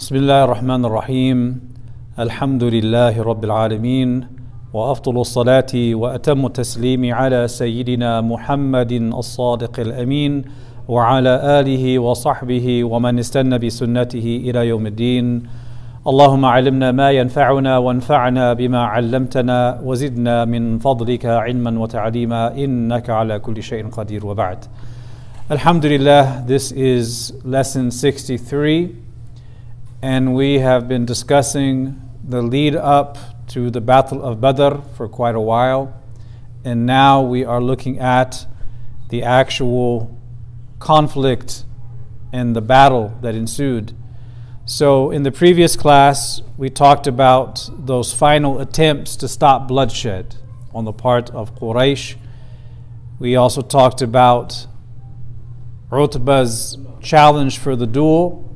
[0.00, 1.60] بسم الله الرحمن الرحيم.
[2.18, 4.26] الحمد لله رب العالمين
[4.72, 10.44] وأفضل الصلاة وأتم التسليم على سيدنا محمد الصادق الأمين
[10.88, 15.42] وعلى آله وصحبه ومن استنى بسنته إلى يوم الدين.
[16.06, 23.62] اللهم علمنا ما ينفعنا وانفعنا بما علمتنا وزدنا من فضلك علما وتعليما إنك على كل
[23.62, 24.64] شيء قدير وبعد.
[25.50, 29.09] Alhamdulillah, this is lesson 63,
[30.02, 35.34] and we have been discussing the lead up to the Battle of Badr for quite
[35.34, 36.00] a while,
[36.64, 38.46] and now we are looking at
[39.10, 40.16] the actual
[40.78, 41.64] conflict
[42.32, 43.92] and the battle that ensued.
[44.64, 50.36] So, in the previous class, we talked about those final attempts to stop bloodshed
[50.72, 52.16] on the part of Quraysh.
[53.18, 54.66] We also talked about
[55.92, 58.49] Utbah's challenge for the duel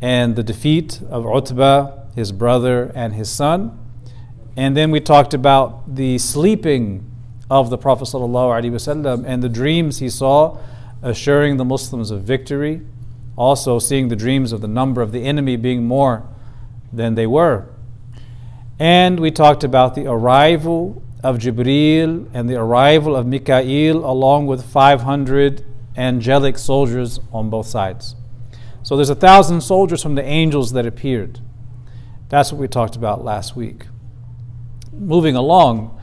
[0.00, 3.78] and the defeat of Utbah, his brother, and his son.
[4.56, 7.10] And then we talked about the sleeping
[7.50, 10.58] of the Prophet ﷺ and the dreams he saw,
[11.02, 12.82] assuring the Muslims of victory,
[13.36, 16.26] also seeing the dreams of the number of the enemy being more
[16.92, 17.68] than they were.
[18.78, 24.64] And we talked about the arrival of Jibreel and the arrival of Mikael along with
[24.64, 25.64] 500
[25.96, 28.16] angelic soldiers on both sides.
[28.86, 31.40] So there's a thousand soldiers from the angels that appeared.
[32.28, 33.82] That's what we talked about last week.
[34.92, 36.00] Moving along,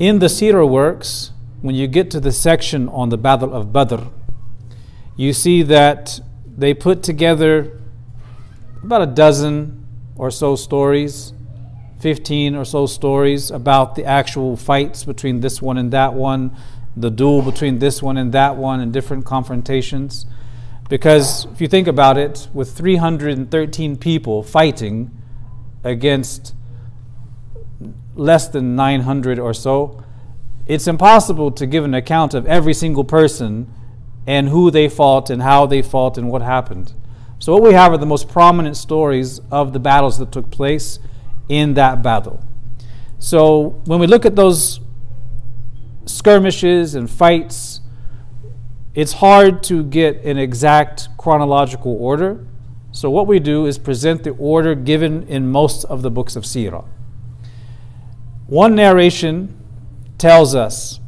[0.00, 4.02] in the Sirah works, when you get to the section on the Battle of Badr,
[5.14, 7.78] you see that they put together
[8.82, 11.32] about a dozen or so stories,
[12.00, 16.56] 15 or so stories about the actual fights between this one and that one,
[16.96, 20.26] the duel between this one and that one and different confrontations.
[20.90, 25.16] Because if you think about it, with 313 people fighting
[25.84, 26.52] against
[28.16, 30.02] less than 900 or so,
[30.66, 33.72] it's impossible to give an account of every single person
[34.26, 36.92] and who they fought and how they fought and what happened.
[37.38, 40.98] So, what we have are the most prominent stories of the battles that took place
[41.48, 42.44] in that battle.
[43.20, 44.80] So, when we look at those
[46.04, 47.69] skirmishes and fights,
[48.94, 52.44] it's hard to get an exact chronological order.
[52.92, 56.44] So, what we do is present the order given in most of the books of
[56.44, 56.84] Sirah.
[58.46, 59.56] One narration
[60.18, 60.98] tells us,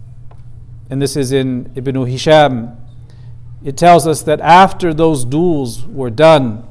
[0.88, 2.76] and this is in Ibn Hisham,
[3.64, 6.66] it tells us that after those duels were done,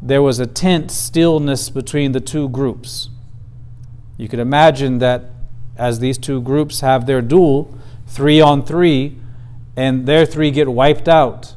[0.00, 3.10] there was a tense stillness between the two groups.
[4.16, 5.30] You could imagine that
[5.76, 7.76] as these two groups have their duel,
[8.06, 9.18] three on three,
[9.78, 11.54] and their three get wiped out.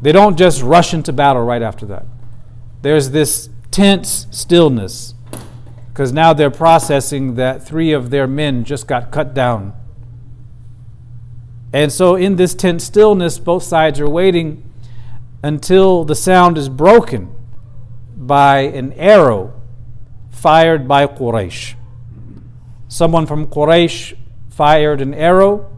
[0.00, 2.06] They don't just rush into battle right after that.
[2.82, 5.14] There's this tense stillness
[5.88, 9.74] because now they're processing that three of their men just got cut down.
[11.72, 14.68] And so, in this tense stillness, both sides are waiting
[15.42, 17.34] until the sound is broken
[18.16, 19.60] by an arrow
[20.30, 21.74] fired by Quraysh
[22.90, 24.14] someone from Quraysh
[24.50, 25.70] fired an arrow,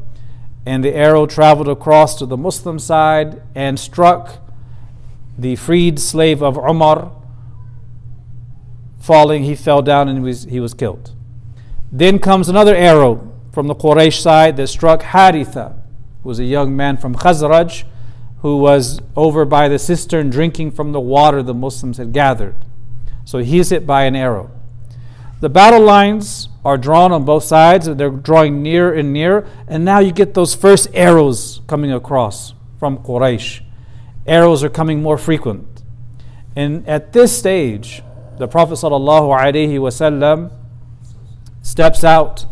[0.65, 4.39] and the arrow traveled across to the Muslim side and struck
[5.37, 7.12] the freed slave of Umar.
[9.00, 11.12] Falling, he fell down and he was, he was killed.
[11.91, 15.77] Then comes another arrow from the Quraysh side that struck Haritha,
[16.23, 17.84] who was a young man from Khazraj
[18.43, 22.56] who was over by the cistern drinking from the water the Muslims had gathered.
[23.25, 24.50] So he's hit by an arrow.
[25.41, 30.00] The battle lines are drawn on both sides, they're drawing near and near, and now
[30.00, 33.62] you get those first arrows coming across from Quraysh.
[34.25, 35.84] Arrows are coming more frequent.
[36.56, 38.03] And at this stage,
[38.38, 40.51] the Prophet ﷺ
[41.62, 42.45] steps out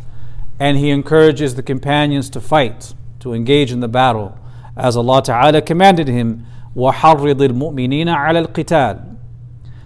[0.60, 4.38] and he encourages the companions to fight, to engage in the battle,
[4.78, 6.46] as Allah Ta'ala commanded him,
[6.76, 9.18] وَحَرِّضِ الْمُؤْمِنِينَ عَلَى الْقِتَالِ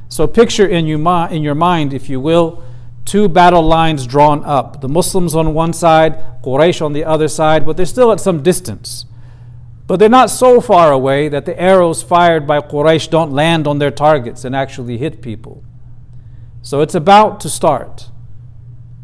[0.09, 0.99] So picture in your,
[1.29, 2.63] in your mind, if you will,
[3.04, 7.66] two battle lines drawn up the Muslims on one side, Quraysh on the other side,
[7.66, 9.06] but they're still at some distance.
[9.86, 13.78] But they're not so far away that the arrows fired by Quraysh don't land on
[13.78, 15.62] their targets and actually hit people.
[16.62, 18.08] So it's about to start,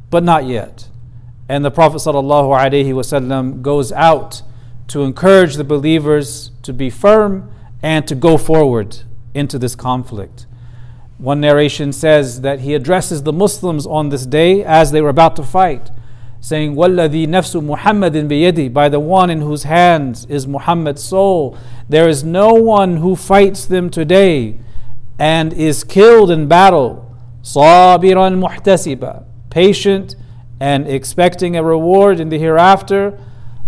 [0.09, 0.89] but not yet.
[1.49, 4.43] And the Prophet ﷺ goes out
[4.89, 7.53] to encourage the believers to be firm
[7.83, 8.99] and to go forward
[9.35, 10.47] into this conflict.
[11.21, 15.37] One narration says that he addresses the Muslims on this day as they were about
[15.37, 15.91] to fight,
[16.41, 21.59] saying, Walladhi nafsu Muhammadin biyadi, by the one in whose hands is Muhammad's soul,
[21.91, 24.59] there is no one who fights them today
[25.19, 27.15] and is killed in battle.
[27.43, 30.17] Sabiran muhtasiba, patient
[30.59, 33.19] and expecting a reward in the hereafter.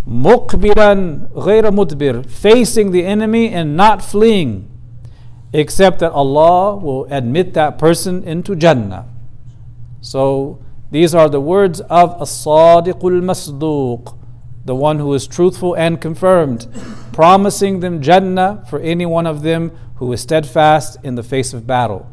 [0.08, 4.71] Muqbiran ghayra mudbir, facing the enemy and not fleeing
[5.52, 9.06] except that Allah will admit that person into Jannah.
[10.00, 14.18] So these are the words of As-Sadiqul Masduq,
[14.64, 16.66] the one who is truthful and confirmed,
[17.12, 21.66] promising them Jannah for any one of them who is steadfast in the face of
[21.66, 22.08] battle,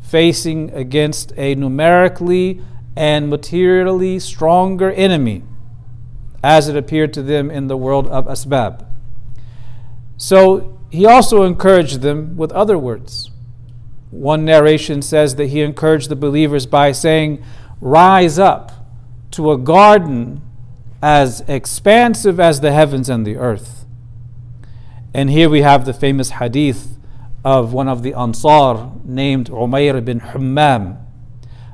[0.00, 2.60] facing against a numerically
[2.96, 5.42] and materially stronger enemy,
[6.44, 8.86] as it appeared to them in the world of Asbab.
[10.16, 13.30] So he also encouraged them with other words.
[14.10, 17.42] One narration says that he encouraged the believers by saying,
[17.80, 18.72] Rise up
[19.30, 20.42] to a garden
[21.02, 23.86] as expansive as the heavens and the earth.
[25.14, 26.98] And here we have the famous hadith
[27.42, 30.98] of one of the Ansar named Umayr bin Hammam.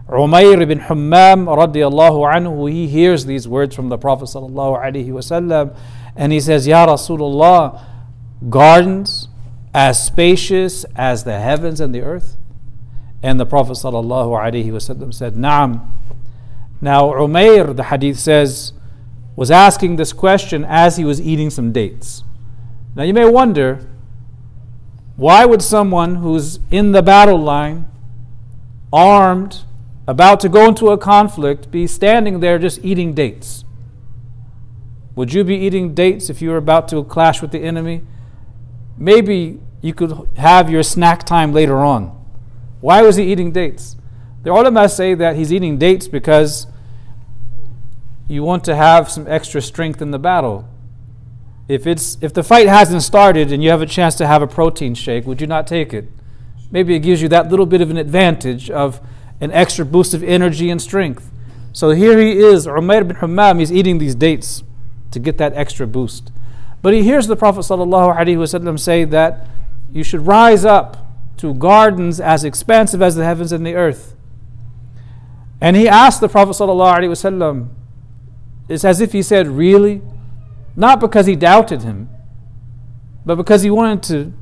[0.09, 5.76] Umayr bin Hammam radiallahu anhu, he hears these words from the Prophet sallallahu alaihi wasallam
[6.15, 7.85] and he says, Ya Rasulullah,
[8.49, 9.29] gardens
[9.75, 12.37] as spacious as the heavens and the earth?
[13.23, 15.90] And the Prophet wasallam said, Naam.
[16.81, 18.73] Now Umayr, the hadith says,
[19.35, 22.25] was asking this question as he was eating some dates.
[22.94, 23.87] Now you may wonder,
[25.17, 27.88] why would someone who's in the battle line,
[28.93, 29.62] armed,
[30.06, 33.64] about to go into a conflict, be standing there just eating dates?
[35.14, 38.02] Would you be eating dates if you were about to clash with the enemy?
[38.98, 42.06] Maybe you could have your snack time later on.
[42.80, 43.96] Why was he eating dates?
[44.42, 46.66] The ulama say that he's eating dates because
[48.28, 50.68] you want to have some extra strength in the battle.
[51.68, 54.46] If it's if the fight hasn't started and you have a chance to have a
[54.46, 56.08] protein shake, would you not take it?
[56.70, 59.00] Maybe it gives you that little bit of an advantage of
[59.40, 61.30] an extra boost of energy and strength.
[61.72, 64.64] So here he is, Umair bin Hammam, he's eating these dates
[65.10, 66.32] to get that extra boost.
[66.82, 69.46] But he hears the Prophet ﷺ say that
[69.92, 71.06] you should rise up
[71.38, 74.14] to gardens as expansive as the heavens and the earth.
[75.60, 77.69] And he asked the Prophet ﷺ,
[78.69, 80.02] it's as if he said, Really?
[80.76, 82.08] Not because he doubted him,
[83.26, 84.32] but because he wanted to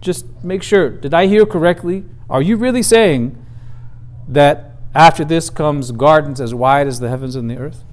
[0.00, 0.90] just make sure.
[0.90, 2.04] Did I hear correctly?
[2.28, 3.42] Are you really saying
[4.28, 7.84] that after this comes gardens as wide as the heavens and the earth?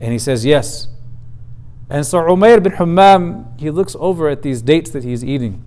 [0.00, 0.88] And he says, Yes.
[1.90, 5.64] And so Umayr bin Hammam, he looks over at these dates that he's eating.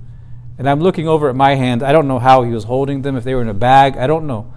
[0.57, 1.83] And I'm looking over at my hand.
[1.83, 4.07] I don't know how he was holding them, if they were in a bag, I
[4.07, 4.51] don't know.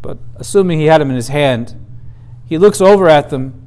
[0.00, 1.74] But assuming he had them in his hand,
[2.46, 3.66] he looks over at them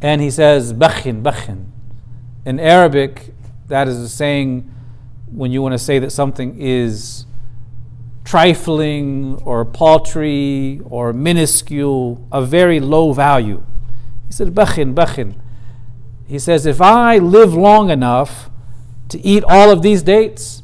[0.00, 1.66] and he says, Bakhin, Bakhin.
[2.46, 3.34] In Arabic,
[3.66, 4.72] that is a saying
[5.30, 7.26] when you want to say that something is
[8.24, 13.62] trifling or paltry or minuscule, a very low value.
[14.26, 15.34] He said, Bakhin, Bakhin.
[16.28, 18.50] He says, if I live long enough
[19.08, 20.62] to eat all of these dates,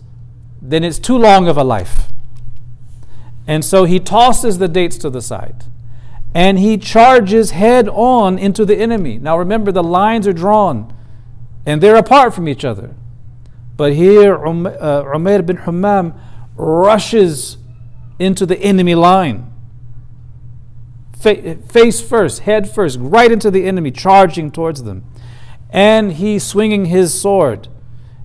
[0.60, 2.10] then it's too long of a life.
[3.46, 5.64] And so he tosses the dates to the side
[6.34, 9.18] and he charges head on into the enemy.
[9.18, 10.92] Now remember, the lines are drawn
[11.64, 12.94] and they're apart from each other.
[13.76, 14.70] But here, um, uh,
[15.04, 16.14] Umair bin Hammam
[16.56, 17.56] rushes
[18.18, 19.50] into the enemy line.
[21.18, 25.04] face first, head first, right into the enemy, charging towards them.
[25.74, 27.66] And he's swinging his sword.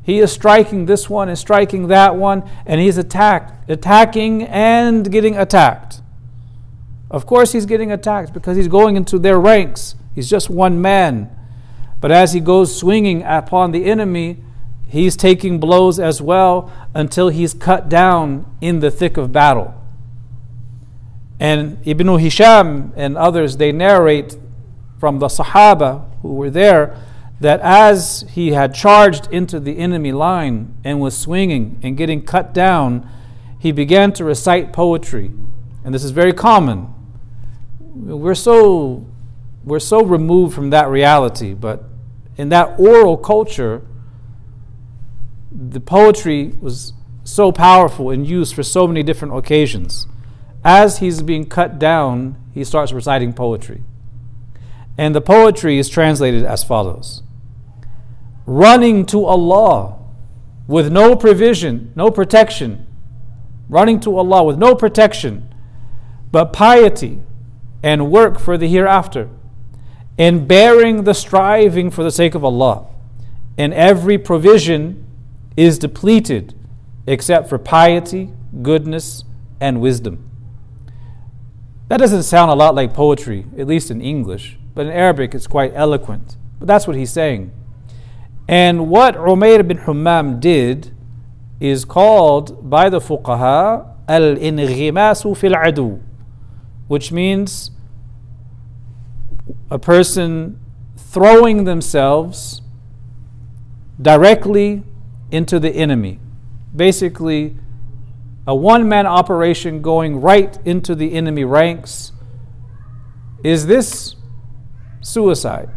[0.03, 5.35] He is striking this one and striking that one, and he's attack, attacking and getting
[5.35, 6.01] attacked.
[7.11, 9.95] Of course, he's getting attacked because he's going into their ranks.
[10.13, 11.35] He's just one man.
[11.99, 14.37] But as he goes swinging upon the enemy,
[14.87, 19.73] he's taking blows as well until he's cut down in the thick of battle.
[21.39, 24.37] And Ibn Hisham and others, they narrate
[24.99, 26.95] from the Sahaba who were there
[27.39, 32.53] that as he had charged into the enemy line and was swinging and getting cut
[32.53, 33.09] down,
[33.59, 35.31] he began to recite poetry.
[35.83, 36.93] And this is very common
[37.99, 39.05] we're so
[39.63, 41.83] we're so removed from that reality, but
[42.37, 43.81] in that oral culture,
[45.51, 46.93] the poetry was
[47.23, 50.07] so powerful and used for so many different occasions.
[50.63, 53.83] As he's being cut down, he starts reciting poetry.
[54.97, 57.21] And the poetry is translated as follows
[58.49, 59.99] Running to Allah
[60.67, 62.87] with no provision, no protection,
[63.69, 65.53] running to Allah with no protection,
[66.31, 67.21] but piety
[67.83, 69.29] and work for the hereafter,
[70.17, 72.87] and bearing the striving for the sake of Allah.
[73.55, 75.05] And every provision
[75.55, 76.55] is depleted
[77.05, 79.23] except for piety goodness,
[79.59, 80.29] and wisdom.
[81.87, 85.47] That doesn't sound a lot like poetry, at least in English, but in Arabic it's
[85.47, 86.37] quite eloquent.
[86.59, 87.51] But that's what he's saying.
[88.49, 90.91] And what Umayr bin Hammam did
[91.59, 96.01] is called by the fuqaha al-inghimasu fil adu,
[96.87, 97.69] which means
[99.69, 100.59] a person
[100.97, 102.63] throwing themselves
[104.01, 104.81] directly
[105.29, 106.19] into the enemy.
[106.75, 107.55] Basically,
[108.47, 112.13] a one man operation going right into the enemy ranks.
[113.43, 114.15] Is this
[115.01, 115.69] suicide?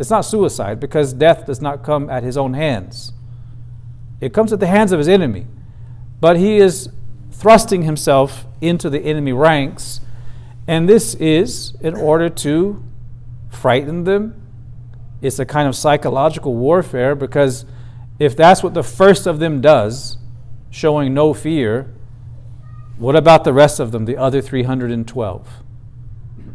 [0.00, 3.12] It's not suicide because death does not come at his own hands.
[4.18, 5.46] It comes at the hands of his enemy.
[6.20, 6.88] But he is
[7.30, 10.00] thrusting himself into the enemy ranks,
[10.66, 12.82] and this is in order to
[13.50, 14.40] frighten them.
[15.20, 17.66] It's a kind of psychological warfare because
[18.18, 20.16] if that's what the first of them does,
[20.70, 21.92] showing no fear,
[22.96, 25.48] what about the rest of them, the other 312?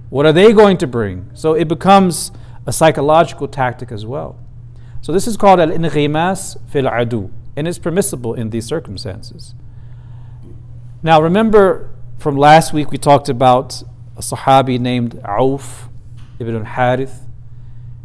[0.10, 1.30] What are they going to bring?
[1.36, 2.32] So it becomes
[2.66, 4.38] a psychological tactic as well.
[5.02, 9.54] So this is called al-inghimas fil adu, and it's permissible in these circumstances.
[11.04, 13.84] Now remember from last week we talked about
[14.18, 15.90] a Sahabi named Auf
[16.40, 17.22] ibn al-Harith.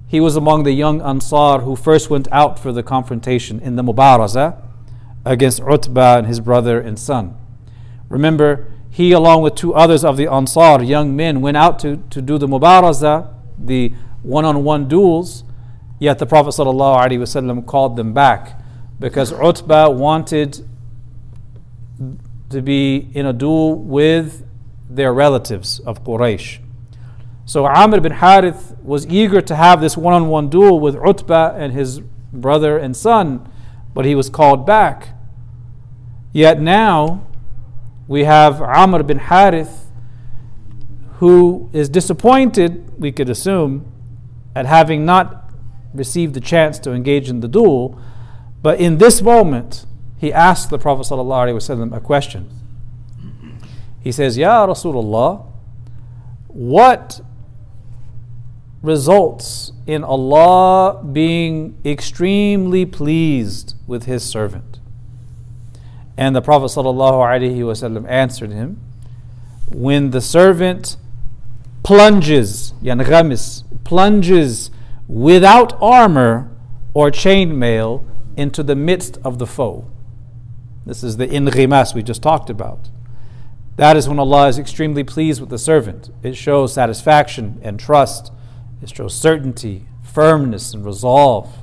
[0.07, 3.83] He was among the young Ansar who first went out for the confrontation in the
[3.83, 4.61] Mubaraza
[5.25, 7.37] against Utbah and his brother and son.
[8.09, 12.21] Remember, he along with two others of the Ansar, young men, went out to, to
[12.21, 15.45] do the Mubaraza, the one-on-one duels,
[15.99, 18.61] yet the Prophet ﷺ called them back
[18.99, 20.67] because Utbah wanted
[22.51, 24.47] to be in a duel with
[24.89, 26.59] their relatives of Quraysh.
[27.45, 31.55] So Amr bin Harith was eager to have this one on one duel with Utbah
[31.57, 32.01] and his
[32.33, 33.49] brother and son,
[33.95, 35.17] but he was called back.
[36.33, 37.27] Yet now
[38.07, 39.91] we have Amr bin Harith
[41.21, 43.85] who is disappointed, we could assume,
[44.55, 45.51] at having not
[45.95, 48.01] received the chance to engage in the duel.
[48.63, 49.87] But in this moment,
[50.19, 52.51] he asked the Prophet a question.
[54.01, 55.47] He says, Ya Rasulullah,
[56.49, 57.21] what
[58.83, 64.81] results in Allah being extremely pleased with His servant?
[66.17, 68.79] And the Prophet ﷺ answered him,
[69.73, 70.97] When the servant
[71.83, 74.71] plunges, yangamis, plunges
[75.09, 76.51] without armor
[76.95, 78.05] or chainmail
[78.37, 79.91] into the midst of the foe.
[80.87, 82.91] This is the inghimas we just talked about.
[83.77, 86.11] That is when Allah is extremely pleased with the servant.
[86.23, 88.33] It shows satisfaction and trust.
[88.83, 91.59] It shows certainty, firmness, and resolve,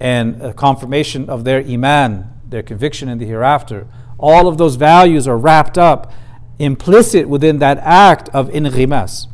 [0.00, 3.86] and a confirmation of their iman, their conviction in the hereafter.
[4.18, 6.12] All of those values are wrapped up,
[6.58, 9.28] implicit within that act of inghimas.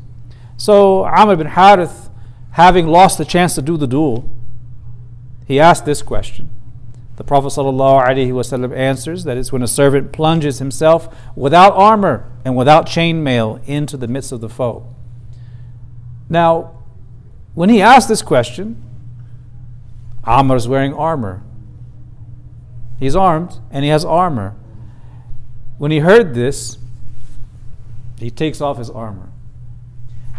[0.62, 2.08] So Amr bin Harith,
[2.52, 4.30] having lost the chance to do the duel,
[5.44, 6.50] he asked this question
[7.16, 12.86] the Prophet ﷺ answers that it's when a servant plunges himself without armor and without
[12.86, 14.86] chainmail into the midst of the foe.
[16.28, 16.80] Now,
[17.54, 18.80] when he asked this question,
[20.22, 21.42] Amr is wearing armor.
[23.00, 24.54] He's armed and he has armor.
[25.78, 26.78] When he heard this,
[28.20, 29.31] he takes off his armor.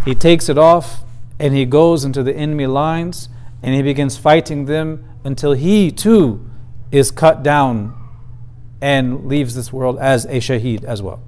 [0.06, 1.04] He takes it off
[1.40, 3.30] and he goes into the enemy lines
[3.62, 6.50] and he begins fighting them until he too
[6.92, 7.98] is cut down
[8.82, 11.22] and leaves this world as a shaheed as well.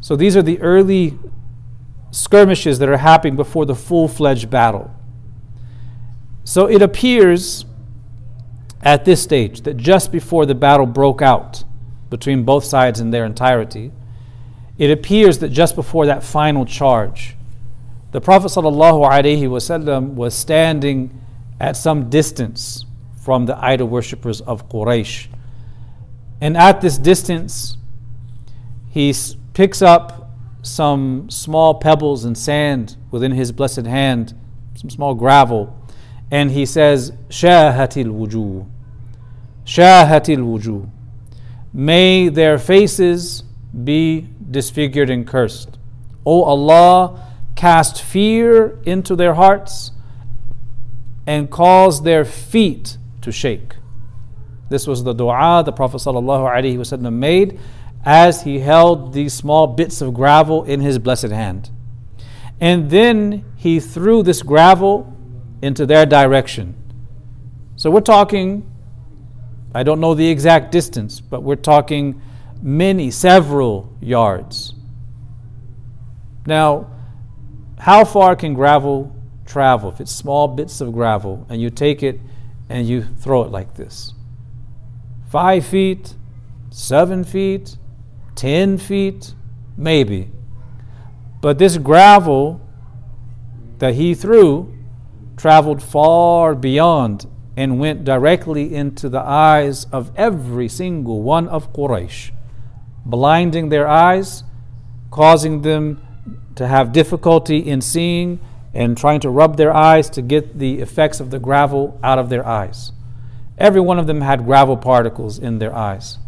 [0.00, 1.18] So these are the early
[2.12, 4.94] skirmishes that are happening before the full fledged battle.
[6.44, 7.64] So it appears
[8.82, 11.64] at this stage that just before the battle broke out
[12.10, 13.90] between both sides in their entirety,
[14.82, 17.36] it appears that just before that final charge,
[18.10, 21.20] the Prophet ﷺ was standing
[21.60, 22.84] at some distance
[23.22, 25.28] from the idol worshippers of Quraysh.
[26.40, 27.76] And at this distance,
[28.90, 29.14] he
[29.54, 34.34] picks up some small pebbles and sand within his blessed hand,
[34.74, 35.78] some small gravel,
[36.32, 38.68] and he says, Shahatil wujuh.
[39.64, 40.90] Shahatil wujuh.
[41.72, 43.44] May their faces
[43.84, 45.78] be disfigured and cursed.
[46.24, 49.92] O Allah, cast fear into their hearts
[51.26, 53.74] and cause their feet to shake.
[54.68, 57.60] This was the dua the Prophet ﷺ made
[58.04, 61.70] as he held these small bits of gravel in his blessed hand.
[62.60, 65.16] And then he threw this gravel
[65.60, 66.74] into their direction.
[67.76, 68.68] So we're talking
[69.74, 72.20] I don't know the exact distance, but we're talking
[72.62, 74.74] many, several yards.
[76.46, 76.90] Now,
[77.78, 79.14] how far can gravel
[79.44, 79.90] travel?
[79.90, 82.20] If it's small bits of gravel and you take it
[82.68, 84.14] and you throw it like this
[85.28, 86.14] five feet,
[86.70, 87.76] seven feet,
[88.34, 89.34] ten feet,
[89.76, 90.30] maybe.
[91.40, 92.60] But this gravel
[93.78, 94.76] that he threw
[95.36, 97.26] traveled far beyond
[97.56, 102.30] and went directly into the eyes of every single one of Quraysh,
[103.05, 104.43] blinding their eyes,
[105.11, 106.01] causing them
[106.55, 108.39] to have difficulty in seeing,
[108.73, 112.29] and trying to rub their eyes to get the effects of the gravel out of
[112.29, 112.91] their eyes.
[113.57, 116.19] Every one of them had gravel particles in their eyes.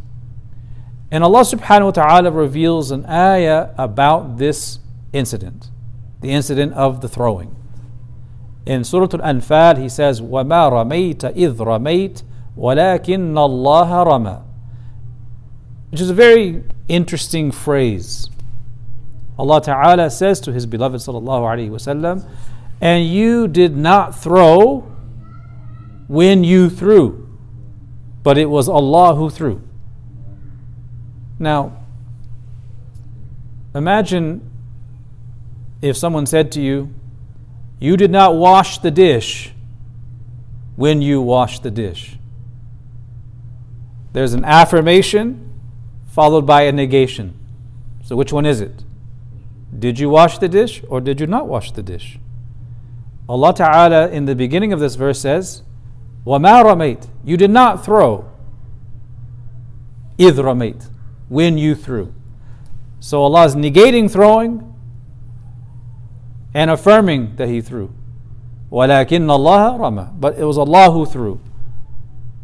[1.11, 4.79] And Allah subhanahu wa ta'ala reveals an ayah about this
[5.13, 5.69] incident,
[6.21, 7.55] the incident of the throwing.
[8.65, 12.23] In Surah Al-Anfal, he says, وَمَا رَمَيْتَ إِذْ رَمَيْتَ
[12.57, 14.43] وَلَكِنَّ اللَّهَ رَمَى
[15.94, 18.28] which is a very interesting phrase.
[19.38, 22.28] Allah Ta'ala says to His beloved Sallallahu Alaihi Wasallam,
[22.80, 24.80] and you did not throw
[26.08, 27.28] when you threw,
[28.24, 29.62] but it was Allah who threw.
[31.38, 31.76] Now,
[33.72, 34.50] imagine
[35.80, 36.92] if someone said to you,
[37.78, 39.52] you did not wash the dish
[40.74, 42.16] when you washed the dish.
[44.12, 45.52] There's an affirmation
[46.13, 47.33] followed by a negation.
[48.03, 48.83] So, which one is it?
[49.77, 52.17] Did you wash the dish or did you not wash the dish?
[53.27, 55.61] Allah Ta'ala in the beginning of this verse says,
[56.25, 58.29] وَمَا رَمَيْتَ You did not throw.
[60.17, 60.89] إِذْ رَمَيْتَ
[61.29, 62.13] When you threw.
[62.99, 64.73] So Allah is negating throwing
[66.53, 67.93] and affirming that he threw.
[68.71, 71.39] وَلَكِنَّ اللَّهَ رَمَى But it was Allah who threw.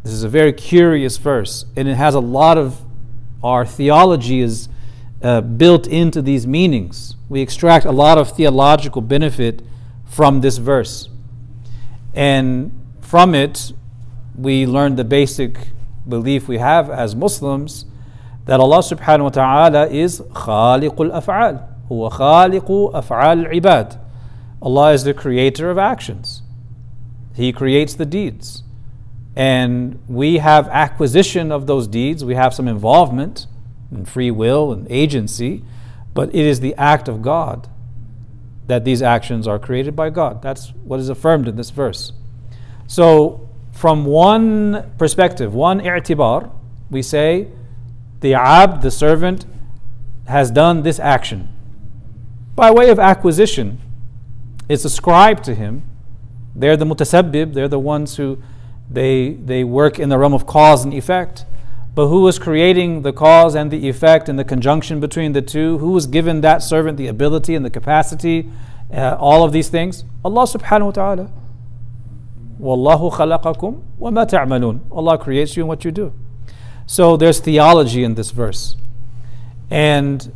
[0.04, 2.80] This is a very curious verse, and it has a lot of
[3.43, 4.69] our theology is
[5.23, 7.17] uh, built into these meanings.
[7.29, 9.63] We extract a lot of theological benefit
[10.05, 11.09] from this verse.
[12.15, 13.73] And from it,
[14.37, 15.59] we learn the basic
[16.09, 17.85] belief we have as Muslims
[18.47, 21.67] that Allah subhanahu wa ta'ala is khaliqul af'al.
[21.89, 23.99] Huwa khaliqu af'al ibad.
[24.63, 26.43] Allah is the creator of actions.
[27.35, 28.63] He creates the deeds.
[29.37, 32.25] And we have acquisition of those deeds.
[32.25, 33.47] We have some involvement
[33.91, 35.65] and free will and agency,
[36.15, 37.69] but it is the act of God
[38.67, 40.43] that these actions are created by God.
[40.43, 42.13] That's what is affirmed in this verse.
[42.87, 46.53] So, from one perspective, one i'tibar,
[46.91, 47.49] we say
[48.21, 49.47] the abd, the servant,
[50.27, 51.49] has done this action
[52.55, 53.81] by way of acquisition.
[54.69, 55.83] It's ascribed to him.
[56.55, 58.41] They're the mutasabbib, they're the ones who
[58.91, 61.45] they, they work in the realm of cause and effect.
[61.95, 65.79] But who was creating the cause and the effect and the conjunction between the two?
[65.79, 68.51] Who was given that servant the ability and the capacity?
[68.93, 70.05] Uh, all of these things?
[70.25, 71.31] Allah subhanahu wa ta'ala.
[72.61, 74.81] Wallahu khalaqakum wa ma ta'malun.
[74.91, 76.13] Allah creates you and what you do.
[76.87, 78.77] So there's theology in this verse.
[79.71, 80.33] And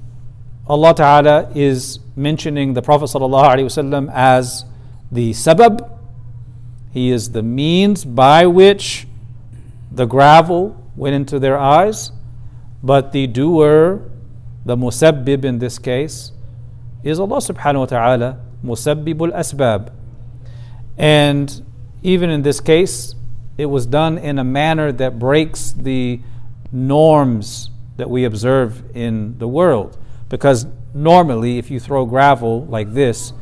[0.69, 4.65] Allah Ta'ala is mentioning the Prophet ﷺ as
[5.11, 5.91] the sabab.
[6.95, 9.09] He is the means by which
[9.91, 12.13] the gravel went into their eyes,
[12.85, 14.01] but the doer,
[14.65, 16.31] the musabbib in this case,
[17.03, 19.93] is Allah subhanahu wa ta'ala, musabbibul asbab.
[20.97, 21.67] And
[22.05, 23.17] even in this case,
[23.59, 26.21] it was done in a manner that breaks the
[26.71, 29.99] norms that we observe in the world.
[30.29, 33.33] Because normally, if you throw gravel like this,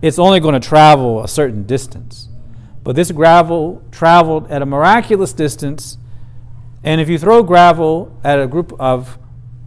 [0.00, 2.30] it's only going to travel a certain distance.
[2.84, 5.98] But this gravel traveled at a miraculous distance
[6.84, 9.18] and if you throw gravel at a group of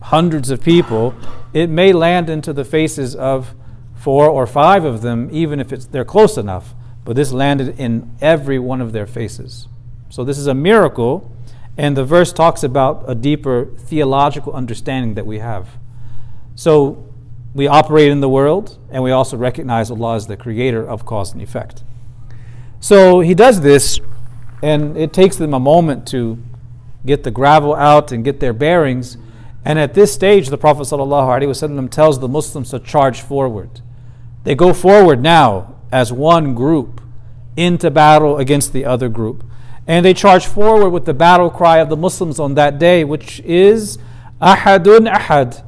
[0.02, 1.14] hundreds of people,
[1.54, 3.56] it may land into the faces of
[3.96, 6.76] four or five of them, even if it's, they're close enough.
[7.06, 9.68] But this landed in every one of their faces.
[10.10, 11.32] So this is a miracle,
[11.78, 15.70] and the verse talks about a deeper theological understanding that we have.
[16.56, 17.14] So
[17.54, 21.32] we operate in the world, and we also recognize Allah as the creator of cause
[21.32, 21.84] and effect.
[22.86, 24.00] So he does this,
[24.62, 26.38] and it takes them a moment to
[27.04, 29.18] get the gravel out and get their bearings.
[29.66, 33.82] And at this stage, the Prophet ﷺ tells the Muslims to charge forward.
[34.44, 37.02] They go forward now as one group
[37.58, 39.44] into battle against the other group.
[39.88, 43.40] And they charge forward with the battle cry of the Muslims on that day, which
[43.40, 43.98] is
[44.40, 45.66] Ahadun Ahad.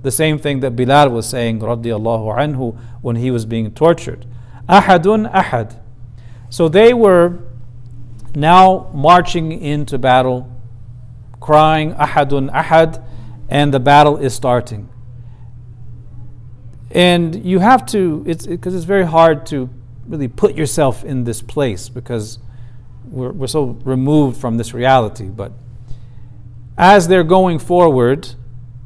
[0.00, 4.24] The same thing that Bilal was saying, radiallahu when he was being tortured.
[4.66, 5.79] Ahadun Ahad.
[6.50, 7.38] So they were
[8.34, 10.50] now marching into battle,
[11.40, 13.02] crying, Ahadun Ahad,
[13.48, 14.88] and the battle is starting.
[16.90, 19.70] And you have to, it's because it, it's very hard to
[20.06, 22.40] really put yourself in this place because
[23.04, 25.26] we're, we're so removed from this reality.
[25.26, 25.52] But
[26.76, 28.28] as they're going forward,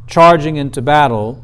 [0.06, 1.42] charging into battle,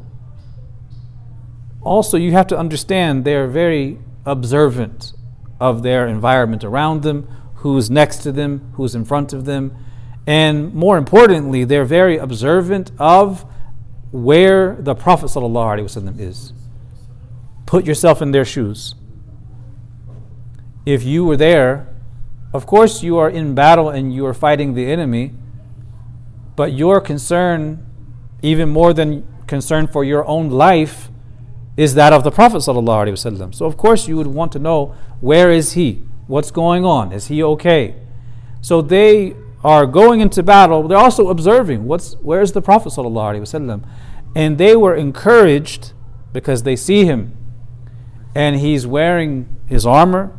[1.81, 5.13] also you have to understand they're very observant
[5.61, 9.77] of their environment around them, who's next to them, who's in front of them.
[10.25, 13.45] And more importantly, they're very observant of
[14.11, 16.51] where the Prophet ﷺ is.
[17.67, 18.95] Put yourself in their shoes.
[20.83, 21.87] If you were there,
[22.53, 25.31] of course you are in battle and you are fighting the enemy,
[26.55, 27.85] but your concern,
[28.41, 31.10] even more than concern for your own life,
[31.77, 33.55] is that of the Prophet ﷺ.
[33.55, 36.03] So of course you would want to know where is he?
[36.27, 37.11] What's going on?
[37.11, 37.95] Is he okay?
[38.61, 40.87] So they are going into battle.
[40.87, 43.87] They're also observing what's where is the Prophet ﷺ?
[44.35, 45.93] And they were encouraged
[46.33, 47.37] because they see him
[48.33, 50.37] and he's wearing his armor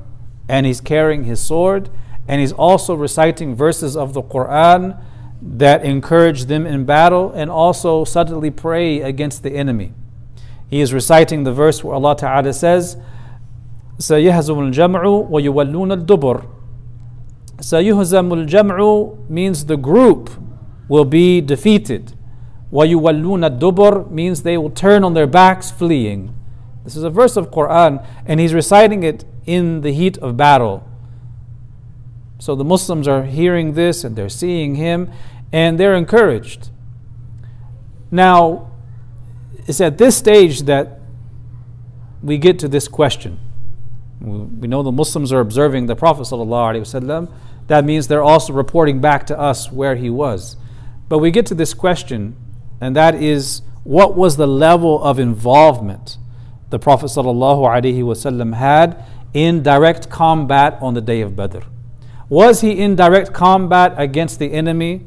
[0.49, 1.91] and he's carrying his sword
[2.27, 5.03] and he's also reciting verses of the Quran
[5.41, 9.93] that encourage them in battle and also suddenly pray against the enemy
[10.72, 12.98] He is reciting the verse where Allah Ta'ala says,
[14.00, 16.42] سيهزم الجمع ويولون الدبر
[17.60, 20.30] سيهزم الجمع means the group
[20.88, 22.14] will be defeated
[22.72, 26.34] ويولون الدبر means they will turn on their backs fleeing
[26.84, 30.88] this is a verse of Quran and he's reciting it in the heat of battle
[32.38, 35.12] so the Muslims are hearing this and they're seeing him
[35.52, 36.70] and they're encouraged
[38.12, 38.71] now
[39.67, 41.01] it's at this stage that
[42.23, 43.39] we get to this question.
[44.21, 47.33] We know the Muslims are observing the Prophet ﷺ.
[47.67, 50.57] That means they're also reporting back to us where he was.
[51.09, 52.37] But we get to this question,
[52.81, 56.19] and that is what was the level of involvement
[56.71, 61.61] the Prophet ﷺ had in direct combat on the day of Badr?
[62.29, 65.05] Was he in direct combat against the enemy?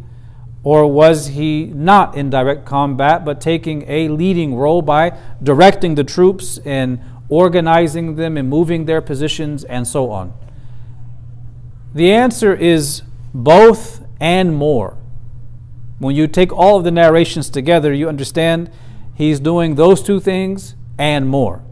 [0.65, 6.03] Or was he not in direct combat but taking a leading role by directing the
[6.03, 6.99] troops and
[7.29, 10.33] organizing them and moving their positions and so on?
[11.93, 14.97] The answer is both and more.
[15.99, 18.71] When you take all of the narrations together, you understand
[19.13, 21.63] he's doing those two things and more.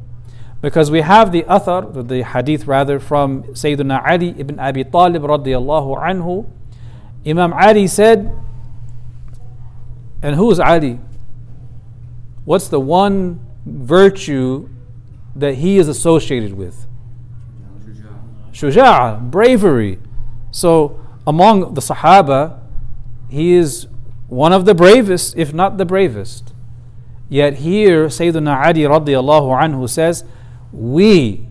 [0.61, 5.97] Because we have the athar, the hadith rather, from Sayyidina Ali ibn Abi Talib radiallahu
[5.99, 6.47] anhu.
[7.25, 8.31] Imam Ali said,
[10.23, 10.99] and who is Ali?
[12.45, 14.69] What's the one virtue
[15.35, 16.87] that he is associated with?
[18.53, 19.99] Shuja'a, bravery.
[20.51, 22.59] So among the Sahaba,
[23.29, 23.87] he is
[24.27, 26.53] one of the bravest, if not the bravest.
[27.29, 30.23] Yet here, Sayyidina Ali radiallahu anhu says,
[30.71, 31.47] We,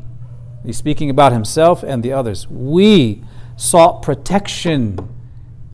[0.65, 3.23] he's speaking about himself and the others, we
[3.57, 5.12] sought protection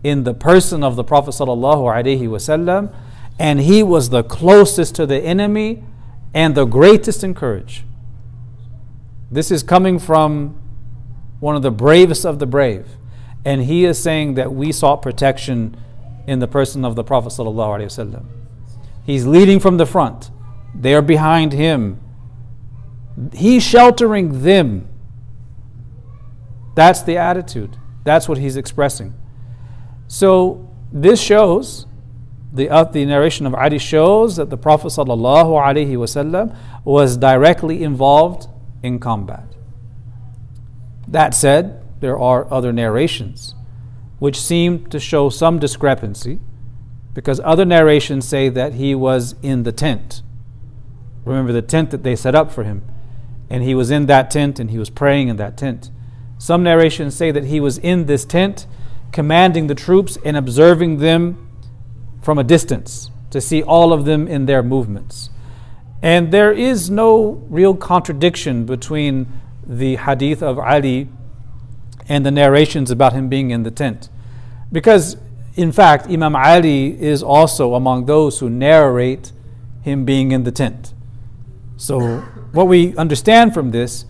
[0.03, 2.95] in the person of the Prophet wasallam,
[3.39, 5.85] and he was the closest to the enemy
[6.35, 7.85] and the greatest in courage.
[9.31, 10.61] This is coming from
[11.41, 12.89] one of the bravest of the brave.
[13.45, 15.77] And he is saying that we sought protection
[16.27, 17.31] in the person of the Prophet.
[17.31, 18.25] ﷺ.
[19.05, 20.31] He's leading from the front,
[20.75, 22.01] they're behind him.
[23.33, 24.89] He's sheltering them.
[26.75, 27.77] That's the attitude.
[28.05, 29.15] That's what he's expressing.
[30.09, 31.87] So this shows
[32.53, 38.49] the, uh, the narration of Ali shows that the Prophet ﷺ was directly involved
[38.83, 39.45] in combat.
[41.07, 43.55] That said, there are other narrations
[44.19, 46.41] which seem to show some discrepancy
[47.15, 50.23] because other narrations say that he was in the tent.
[51.25, 52.83] Remember the tent that they set up for him.
[53.51, 55.91] And he was in that tent and he was praying in that tent.
[56.39, 58.67] Some narrations say that he was in this tent
[59.13, 61.49] commanding the troops and observing them
[62.23, 65.31] from a distance to see all of them in their movements.
[66.03, 69.27] And there is no real contradiction between
[69.67, 71.09] the hadith of Ali
[72.09, 74.09] and the narrations about him being in the tent.
[74.71, 75.17] Because,
[75.57, 79.33] in fact, Imam Ali is also among those who narrate
[79.83, 80.95] him being in the tent.
[81.77, 82.21] So,
[82.53, 84.05] what we understand from this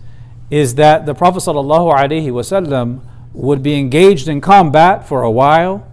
[0.49, 3.01] is that the Prophet ﷺ
[3.33, 5.85] would be engaged in combat for a while,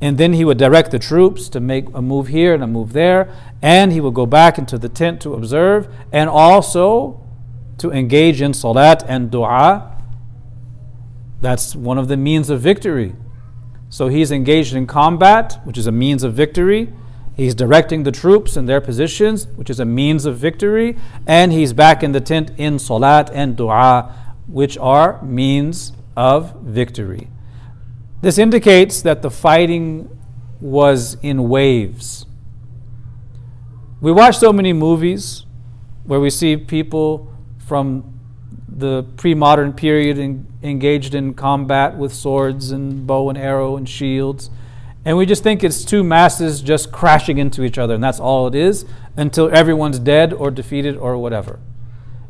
[0.00, 2.92] and then he would direct the troops to make a move here and a move
[2.92, 7.20] there, and he would go back into the tent to observe and also
[7.78, 9.90] to engage in salat and dua.
[11.40, 13.14] That's one of the means of victory.
[13.88, 16.92] So he's engaged in combat, which is a means of victory.
[17.36, 20.96] He's directing the troops in their positions, which is a means of victory.
[21.26, 27.30] And he's back in the tent in salat and dua, which are means of victory.
[28.20, 30.08] This indicates that the fighting
[30.60, 32.26] was in waves.
[34.00, 35.44] We watch so many movies
[36.04, 37.32] where we see people
[37.66, 38.18] from
[38.68, 43.88] the pre modern period in, engaged in combat with swords and bow and arrow and
[43.88, 44.50] shields.
[45.04, 48.46] And we just think it's two masses just crashing into each other, and that's all
[48.46, 51.60] it is until everyone's dead or defeated or whatever.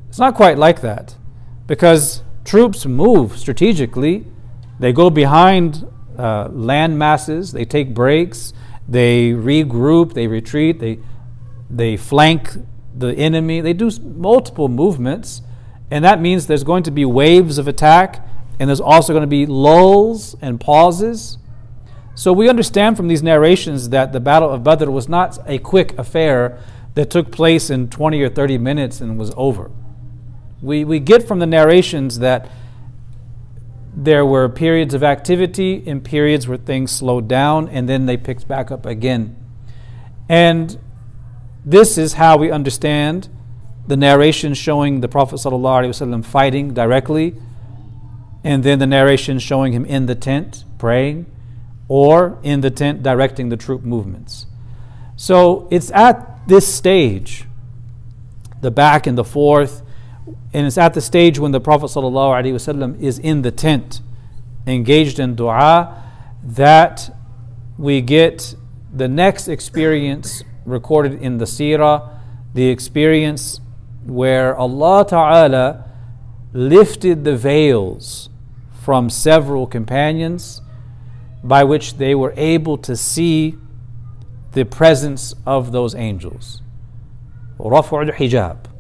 [0.09, 1.16] It's not quite like that
[1.66, 4.26] because troops move strategically.
[4.78, 5.87] They go behind
[6.18, 8.52] uh, land masses, they take breaks,
[8.88, 10.98] they regroup, they retreat, they,
[11.70, 12.50] they flank
[12.94, 13.61] the enemy.
[13.61, 15.42] They do multiple movements,
[15.90, 18.26] and that means there's going to be waves of attack,
[18.59, 21.38] and there's also going to be lulls and pauses.
[22.14, 25.98] So we understand from these narrations that the Battle of Badr was not a quick
[25.98, 26.61] affair
[26.94, 29.70] that took place in 20 or 30 minutes and was over.
[30.64, 32.50] We, we get from the narrations that
[33.96, 38.48] there were periods of activity and periods where things slowed down and then they picked
[38.48, 39.37] back up again.
[40.29, 40.79] And
[41.64, 43.29] this is how we understand
[43.87, 47.35] the narration showing the Prophet ﷺ fighting directly,
[48.42, 51.27] and then the narration showing him in the tent praying,
[51.88, 54.46] or in the tent directing the troop movements.
[55.16, 57.44] So it's at this stage,
[58.62, 59.83] the back and the forth,
[60.52, 64.00] and it's at the stage when the Prophet ﷺ is in the tent,
[64.66, 66.02] engaged in dua,
[66.42, 67.14] that
[67.76, 68.54] we get
[68.92, 72.08] the next experience recorded in the seerah,
[72.54, 73.60] the experience
[74.06, 75.90] where Allah Ta'ala
[76.52, 78.28] lifted the veils
[78.80, 80.60] from several companions
[81.42, 83.56] by which they were able to see
[84.52, 86.62] the presence of those angels.
[87.58, 88.73] Rafu' hijab.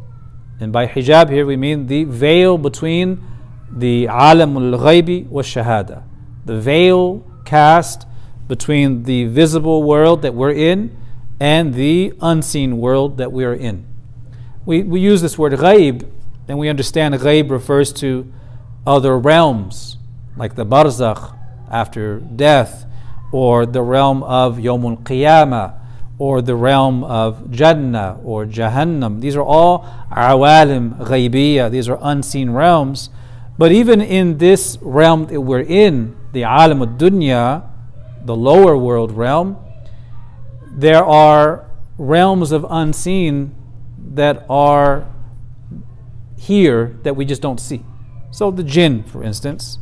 [0.60, 3.22] And by hijab here we mean the veil between
[3.70, 6.04] the alam al-ghaybi wa shahada.
[6.44, 8.06] The veil cast
[8.46, 10.96] between the visible world that we're in
[11.40, 13.86] and the unseen world that we are in.
[14.64, 16.08] We, we use this word ghaib,
[16.48, 18.32] and we understand ghaib refers to
[18.86, 19.98] other realms,
[20.36, 21.36] like the barzakh
[21.70, 22.86] after death,
[23.32, 25.78] or the realm of Yawmul Qiyamah,
[26.18, 29.20] or the realm of Jannah or Jahannam.
[29.20, 33.10] These are all awalim ghaibiyah, these are unseen realms.
[33.58, 37.68] But even in this realm that we're in, the alam dunya,
[38.24, 39.56] the lower world realm,
[40.70, 43.54] there are realms of unseen
[44.14, 45.06] that are
[46.36, 47.84] here that we just don't see.
[48.30, 49.78] So, the jinn, for instance,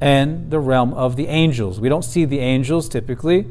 [0.00, 1.80] and the realm of the angels.
[1.80, 3.46] We don't see the angels typically,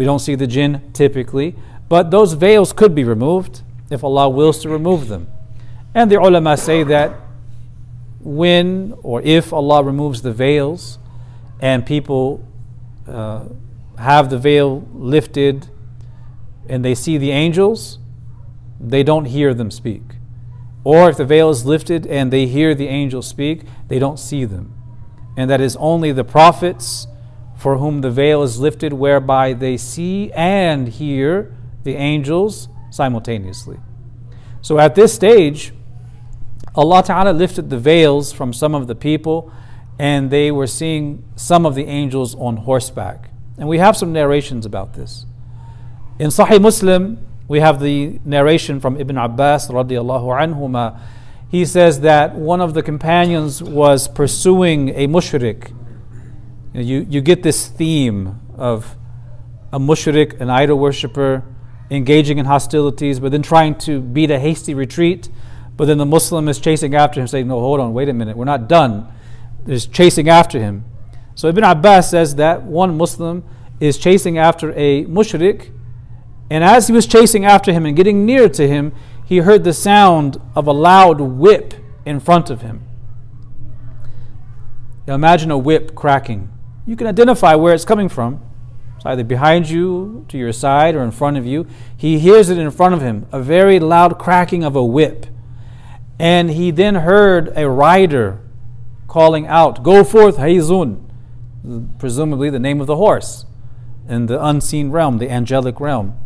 [0.00, 1.54] we don't see the jinn typically,
[1.90, 3.60] but those veils could be removed
[3.90, 5.28] if Allah wills to remove them.
[5.94, 7.20] And the ulama say that
[8.18, 10.98] when or if Allah removes the veils
[11.60, 12.42] and people
[13.06, 13.44] uh,
[13.98, 15.68] have the veil lifted
[16.66, 17.98] and they see the angels,
[18.80, 20.00] they don't hear them speak.
[20.82, 24.46] Or if the veil is lifted and they hear the angels speak, they don't see
[24.46, 24.72] them.
[25.36, 27.06] And that is only the prophets
[27.60, 33.78] for whom the veil is lifted, whereby they see and hear the angels simultaneously.
[34.62, 35.74] So at this stage,
[36.74, 39.52] Allah Ta'ala lifted the veils from some of the people,
[39.98, 43.28] and they were seeing some of the angels on horseback.
[43.58, 45.26] And we have some narrations about this.
[46.18, 50.98] In Sahih Muslim, we have the narration from Ibn Abbas radiallahu anhuma.
[51.50, 55.76] He says that one of the companions was pursuing a mushrik.
[56.72, 58.96] You, you get this theme of
[59.72, 61.44] a mushrik, an idol worshiper,
[61.90, 65.28] engaging in hostilities, but then trying to beat a hasty retreat.
[65.76, 68.36] But then the Muslim is chasing after him, saying, No, hold on, wait a minute,
[68.36, 69.12] we're not done.
[69.66, 70.84] Is chasing after him.
[71.34, 73.44] So Ibn Abbas says that one Muslim
[73.80, 75.70] is chasing after a mushrik,
[76.50, 78.92] and as he was chasing after him and getting near to him,
[79.24, 82.82] he heard the sound of a loud whip in front of him.
[85.06, 86.50] Now imagine a whip cracking.
[86.86, 88.42] You can identify where it's coming from.
[88.96, 91.66] It's either behind you, to your side, or in front of you.
[91.96, 95.26] He hears it in front of him, a very loud cracking of a whip.
[96.18, 98.40] And he then heard a rider
[99.08, 101.10] calling out, Go forth, Hayzum
[101.98, 103.44] presumably the name of the horse
[104.08, 106.18] in the unseen realm, the angelic realm.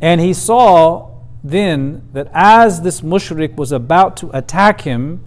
[0.00, 1.10] And he saw
[1.42, 5.24] then that as this mushrik was about to attack him,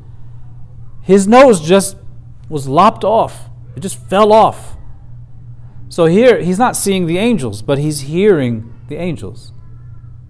[1.02, 1.96] his nose just
[2.50, 3.50] was lopped off.
[3.78, 4.76] It just fell off.
[5.88, 9.54] So here, he's not seeing the angels, but he's hearing the angels.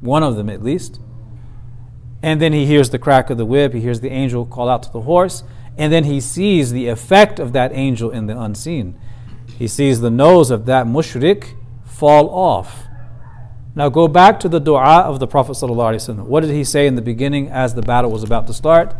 [0.01, 0.99] One of them, at least.
[2.21, 4.83] And then he hears the crack of the whip, he hears the angel call out
[4.83, 5.43] to the horse,
[5.77, 8.99] and then he sees the effect of that angel in the unseen.
[9.57, 11.55] He sees the nose of that mushrik
[11.85, 12.83] fall off.
[13.75, 15.53] Now go back to the dua of the Prophet.
[15.53, 16.25] ﷺ.
[16.25, 18.93] What did he say in the beginning as the battle was about to start?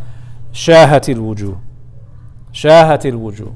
[0.52, 1.60] Shahatil wujuh.
[2.50, 3.54] Shahatil wujuh.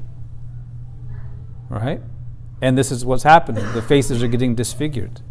[1.69, 2.01] Right?
[2.61, 3.65] And this is what's happening.
[3.73, 5.21] The faces are getting disfigured.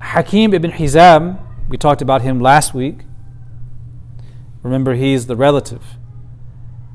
[0.00, 3.00] Hakim ibn Hizam, we talked about him last week.
[4.62, 5.82] Remember, he's the relative.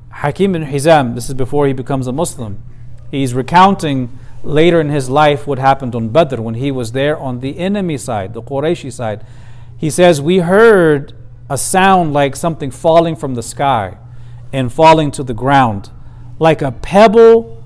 [0.09, 2.63] Hakim ibn Hizam, this is before he becomes a Muslim.
[3.11, 7.39] He's recounting later in his life what happened on Badr when he was there on
[7.39, 9.25] the enemy side, the Qurayshi side.
[9.77, 11.13] He says, We heard
[11.49, 13.97] a sound like something falling from the sky
[14.51, 15.89] and falling to the ground,
[16.39, 17.62] like a pebble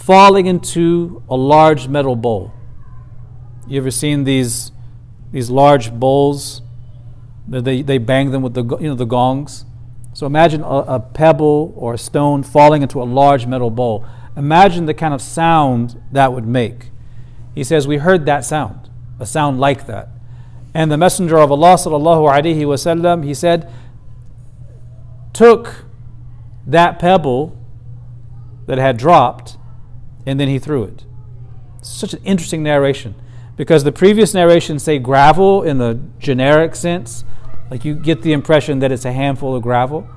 [0.00, 2.52] falling into a large metal bowl.
[3.68, 4.72] You ever seen these,
[5.30, 6.62] these large bowls?
[7.46, 9.66] They, they bang them with the, you know, the gongs.
[10.14, 14.06] So imagine a, a pebble or a stone falling into a large metal bowl.
[14.36, 16.90] Imagine the kind of sound that would make.
[17.54, 20.08] He says, We heard that sound, a sound like that.
[20.72, 23.70] And the Messenger of Allah, sallallahu alaihi wasallam, he said,
[25.32, 25.84] took
[26.66, 27.56] that pebble
[28.66, 29.58] that had dropped
[30.26, 31.04] and then he threw it.
[31.82, 33.14] Such an interesting narration
[33.56, 37.24] because the previous narrations say gravel in the generic sense,
[37.70, 40.08] like you get the impression that it's a handful of gravel.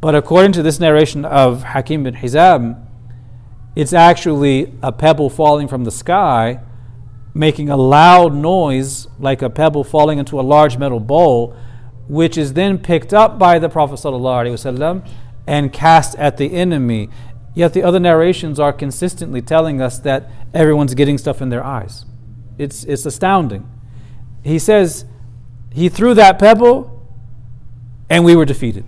[0.00, 2.86] But according to this narration of Hakim bin Hizam,
[3.74, 6.60] it's actually a pebble falling from the sky,
[7.34, 11.56] making a loud noise like a pebble falling into a large metal bowl,
[12.06, 14.04] which is then picked up by the Prophet
[15.46, 17.08] and cast at the enemy.
[17.54, 22.04] Yet the other narrations are consistently telling us that everyone's getting stuff in their eyes.
[22.58, 23.68] It's, it's astounding.
[24.42, 25.04] He says,
[25.72, 26.94] He threw that pebble
[28.10, 28.84] and we were defeated.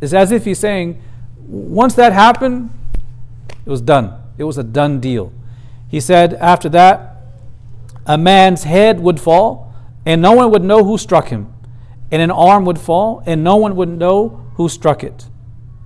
[0.00, 1.00] It's as if he's saying,
[1.46, 2.70] once that happened,
[3.48, 4.20] it was done.
[4.38, 5.32] It was a done deal.
[5.88, 7.16] He said after that,
[8.06, 9.72] a man's head would fall,
[10.04, 11.52] and no one would know who struck him.
[12.10, 15.26] And an arm would fall, and no one would know who struck it.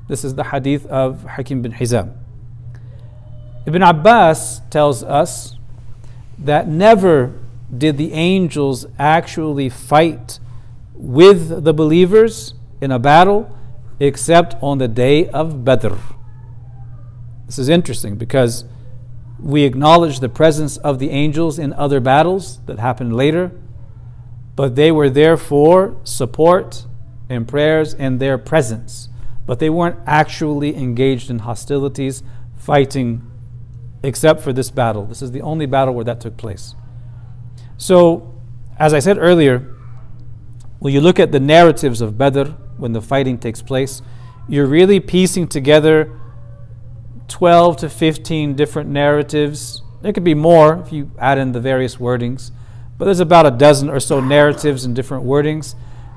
[0.09, 2.17] This is the hadith of Hakim bin Hizam.
[3.67, 5.57] Ibn Abbas tells us
[6.39, 7.35] that never
[7.77, 10.39] did the angels actually fight
[10.95, 13.55] with the believers in a battle
[14.01, 15.95] except on the day of Badr.
[17.45, 18.65] This is interesting because
[19.39, 23.53] we acknowledge the presence of the angels in other battles that happened later,
[24.57, 26.87] but they were there for support
[27.29, 29.09] and prayers and their presence.
[29.49, 32.23] But they weren't actually engaged in hostilities,
[32.55, 33.29] fighting,
[34.03, 35.07] except for this battle.
[35.07, 36.75] This is the only battle where that took place.
[37.79, 38.35] So,
[38.79, 39.75] as I said earlier,
[40.81, 44.03] when you look at the narratives of Badr, when the fighting takes place,
[44.49, 46.13] you're really piecing together
[47.29, 49.83] 12 to 15 different narratives.
[50.03, 52.51] There could be more if you add in the various wordings,
[52.99, 55.75] but there's about a dozen or so narratives and different wordings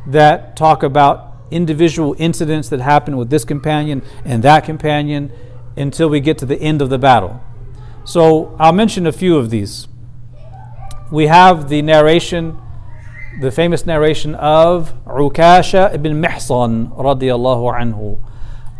[0.08, 5.32] that talk about individual incidents that happen with this companion and that companion
[5.78, 7.42] until we get to the end of the battle.
[8.04, 9.88] So I'll mention a few of these.
[11.12, 12.58] We have the narration,
[13.40, 18.20] the famous narration of Ukasha ibn Mihsan radiallahu anhu.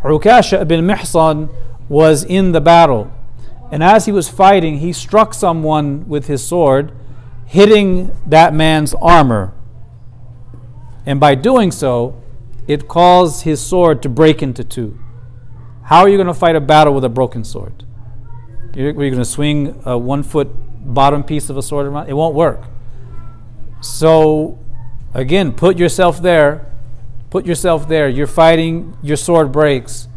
[0.02, 1.54] Ukasha ibn Mihsan
[1.88, 3.12] was in the battle.
[3.70, 6.92] And as he was fighting, he struck someone with his sword,
[7.46, 9.54] hitting that man's armor.
[11.06, 12.21] And by doing so,
[12.66, 14.98] it caused his sword to break into two.
[15.84, 17.84] How are you going to fight a battle with a broken sword?
[18.74, 20.48] You're, you going to swing a one foot
[20.94, 22.08] bottom piece of a sword around?
[22.08, 22.62] It won't work.
[23.80, 24.58] So,
[25.12, 26.72] again, put yourself there.
[27.30, 28.08] Put yourself there.
[28.08, 30.08] You're fighting, your sword breaks.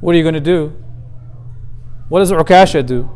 [0.00, 0.76] What are you going to do?
[2.08, 3.10] What does Ukasha do?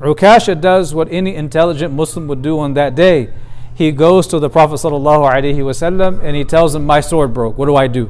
[0.00, 3.32] Ukasha does what any intelligent Muslim would do on that day
[3.73, 7.57] He goes to the Prophet ﷺ and he tells him, My sword broke.
[7.57, 8.09] What do I do?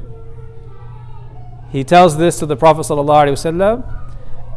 [1.71, 4.01] He tells this to the Prophet ﷺ,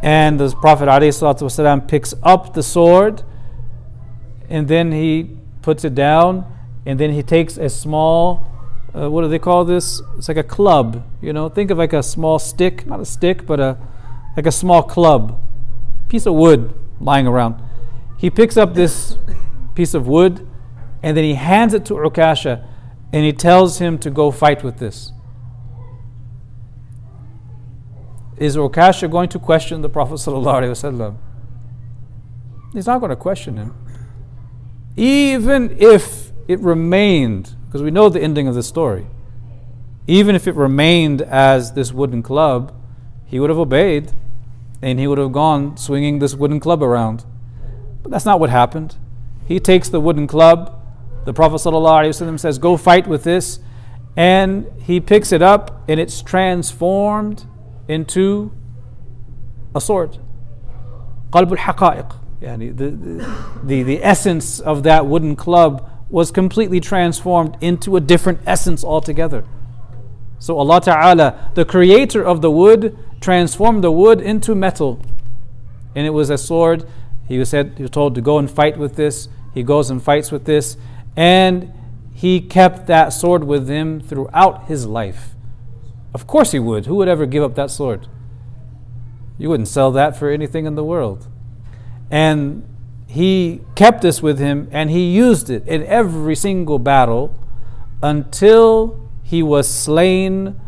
[0.03, 3.23] and the Prophet ﷺ picks up the sword
[4.49, 6.47] and then he puts it down
[6.87, 8.47] and then he takes a small
[8.95, 10.01] uh, what do they call this?
[10.17, 11.05] It's like a club.
[11.21, 13.77] You know, think of like a small stick, not a stick, but a
[14.37, 15.41] like a small club,
[16.09, 17.61] piece of wood lying around.
[18.19, 19.19] He picks up this
[19.75, 20.49] piece of wood,
[21.04, 22.66] and then he hands it to Ukasha,
[23.12, 25.12] and he tells him to go fight with this.
[28.38, 30.20] is Ukasha going to question the Prophet?
[32.74, 33.74] He's not going to question him.
[34.98, 39.08] Even if it remained, because we know the ending of the story,
[40.08, 42.74] even if it remained as this wooden club,
[43.26, 44.12] he would have obeyed
[44.82, 47.24] and he would have gone swinging this wooden club around.
[48.02, 48.98] But that's not what happened.
[49.48, 50.83] He takes the wooden club,
[51.26, 53.60] the Prophet ﷺ says, Go fight with this.
[54.16, 57.46] And he picks it up and it's transformed
[57.88, 58.52] into
[59.74, 60.18] a sword.
[61.32, 62.20] Qalb al Haqa'iq.
[62.40, 62.90] The,
[63.64, 69.46] the, the essence of that wooden club was completely transformed into a different essence altogether.
[70.38, 75.02] So Allah Ta'ala, the creator of the wood, transformed the wood into metal.
[75.96, 76.86] And it was a sword.
[77.28, 79.30] He was, said, he was told to go and fight with this.
[79.54, 80.76] He goes and fights with this.
[81.16, 81.72] And
[82.14, 85.36] he kept that sword with him throughout his life.
[86.14, 86.86] Of course he would.
[86.86, 88.08] Who would ever give up that sword?
[89.38, 91.28] You wouldn't sell that for anything in the world.
[92.12, 92.68] And
[93.08, 97.38] he kept this with him and he used it in every single battle
[98.02, 100.60] until he was slain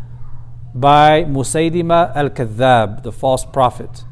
[0.74, 4.04] by Musaylima al Kadhab, the false prophet.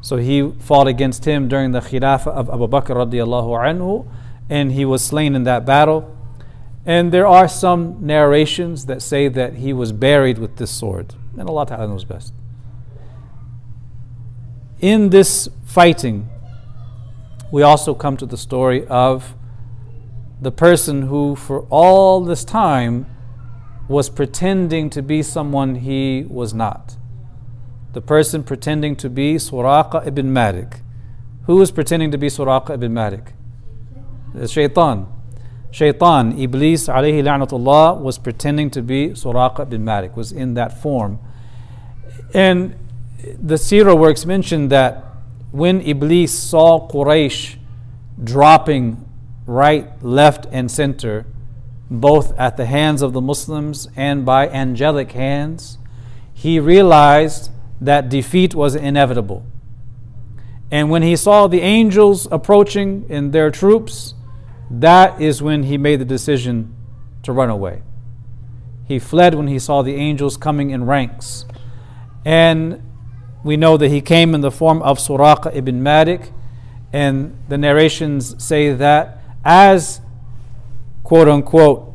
[0.00, 4.06] So he fought against him during the Khilafah of Abu Bakr radiallahu anhu,
[4.50, 6.16] and he was slain in that battle.
[6.84, 11.14] And there are some narrations that say that he was buried with this sword.
[11.38, 12.34] And Allah Ta'ala knows best.
[14.80, 16.28] In this fighting,
[17.52, 19.34] we also come to the story of
[20.40, 23.06] the person who, for all this time,
[23.88, 26.96] was pretending to be someone he was not.
[27.92, 30.80] The person pretending to be Suraqa ibn Malik.
[31.46, 33.34] Who was pretending to be Suraqa ibn Malik?
[34.34, 35.06] The shaitan.
[35.72, 41.18] Shaitan, Iblis alayhi la'natullah, was pretending to be Suraqa bin Malik, was in that form.
[42.34, 42.74] And
[43.40, 45.04] the Sirah works mention that
[45.50, 47.56] when Iblis saw Quraysh
[48.22, 49.04] dropping
[49.46, 51.26] right, left, and center,
[51.90, 55.78] both at the hands of the Muslims and by angelic hands,
[56.32, 57.50] he realized
[57.80, 59.44] that defeat was inevitable.
[60.70, 64.14] And when he saw the angels approaching in their troops,
[64.70, 66.74] that is when he made the decision
[67.24, 67.82] to run away.
[68.86, 71.44] He fled when he saw the angels coming in ranks.
[72.24, 72.82] And
[73.42, 76.32] we know that he came in the form of Suraqa ibn Malik,
[76.92, 80.00] and the narrations say that as
[81.02, 81.94] quote unquote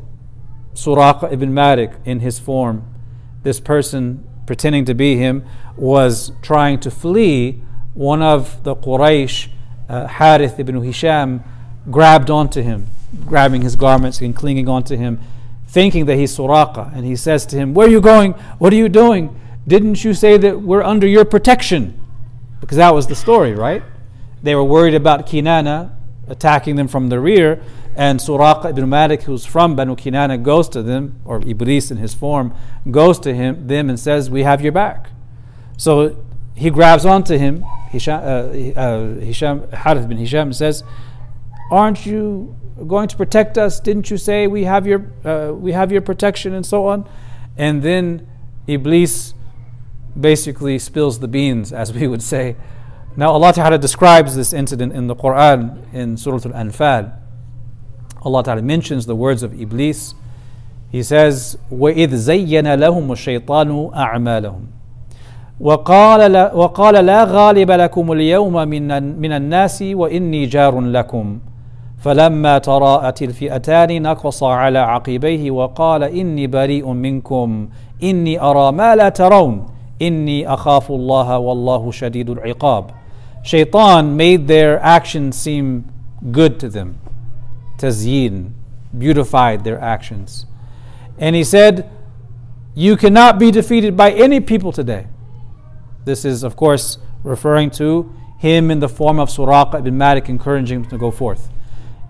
[0.74, 2.94] Suraqa ibn Malik in his form,
[3.44, 5.46] this person pretending to be him
[5.78, 7.62] was trying to flee.
[7.94, 9.50] One of the Quraysh,
[9.88, 11.44] uh, Harith ibn Hisham,
[11.90, 12.88] grabbed onto him,
[13.26, 15.20] grabbing his garments and clinging onto him,
[15.68, 16.96] thinking that he's Suraqa.
[16.96, 18.34] And he says to him, Where are you going?
[18.60, 19.40] What are you doing?
[19.68, 22.00] Didn't you say that we're under your protection?
[22.62, 23.84] Because that was the story, right?
[24.44, 25.92] They were worried about Kinana
[26.28, 27.62] attacking them from the rear,
[27.96, 32.14] and Suraqa ibn Malik, who's from Banu Kinana, goes to them, or Iblis in his
[32.14, 32.54] form,
[32.90, 35.10] goes to him, them and says, We have your back.
[35.78, 36.24] So
[36.56, 40.84] he grabs onto him, Hisham, uh, uh, Hisham Harith bin Hisham says,
[41.71, 42.57] Aren't you
[42.87, 43.81] going to protect us?
[43.81, 47.09] Didn't you say we have your, uh, we have your protection and so on?
[47.57, 48.27] And then
[48.66, 49.35] Iblis
[50.18, 52.57] basically spills the beans, as we would say.
[53.16, 57.16] Now, Allah Ta'ala describes this incident in the Quran in Surah Al Anfal.
[58.23, 60.14] Allah Ta'ala mentions the words of Iblis.
[60.91, 64.66] He says, وَإِذْ زَيَّنَ لَهُمُ الشَّيْطَانُ أَعْمَالَهُم
[65.61, 71.39] وقال لا, وقال لا غالب لكم اليوم من, من الناس وإني جار لكم
[72.06, 77.70] فلما تراءت الفئتان نقص على عقبيه وقال إني بريء منكم
[78.03, 79.66] إني أرى ما لا ترون
[80.01, 82.91] إني أخاف الله والله شديد العقاب
[83.43, 85.86] Shaitan made their actions seem
[86.32, 86.99] good to them.
[87.78, 88.51] Tazyin,
[88.97, 90.45] beautified their actions.
[91.20, 91.89] And he said,
[92.76, 95.06] You cannot be defeated by any people today.
[96.06, 100.84] This is, of course, referring to him in the form of Suraqa ibn Malik encouraging
[100.84, 101.49] him to go forth.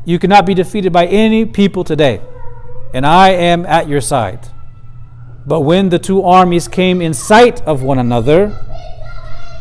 [0.06, 2.22] You cannot be defeated by any people today,
[2.94, 4.48] and I am at your side.
[5.48, 8.58] But when the two armies came in sight of one another,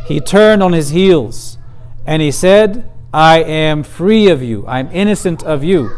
[0.07, 1.59] he turned on his heels
[2.07, 5.91] and he said, I am free of you, I'm innocent of you.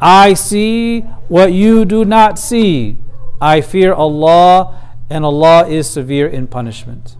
[0.00, 2.98] I see what you do not see.
[3.40, 7.16] I fear Allah, and Allah is severe in punishment.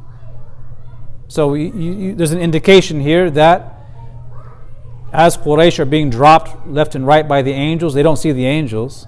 [1.28, 3.73] So you, you, there's an indication here that
[5.14, 8.46] as Quraysh are being dropped left and right by the angels, they don't see the
[8.46, 9.06] angels,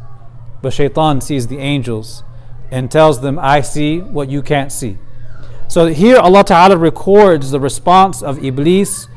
[0.63, 2.23] but Shaitan sees the angels
[2.71, 4.99] and tells them, I see what you can't see.
[5.67, 9.09] So here Allah Ta'ala records the response of Iblis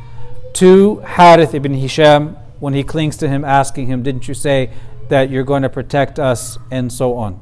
[0.53, 4.71] to Harith ibn Hisham when he clings to him, asking him, Didn't you say
[5.09, 6.57] that you're going to protect us?
[6.71, 7.39] and so on.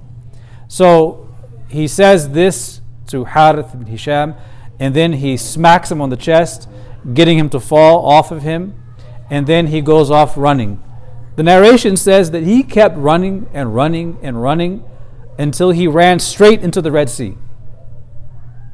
[0.67, 1.33] So
[1.69, 4.35] he says this to Harith ibn Hisham,
[4.77, 6.67] and then he smacks him on the chest,
[7.13, 8.75] getting him to fall off of him,
[9.29, 10.83] and then he goes off running.
[11.35, 14.83] The narration says that he kept running and running and running
[15.37, 17.37] until he ran straight into the Red Sea.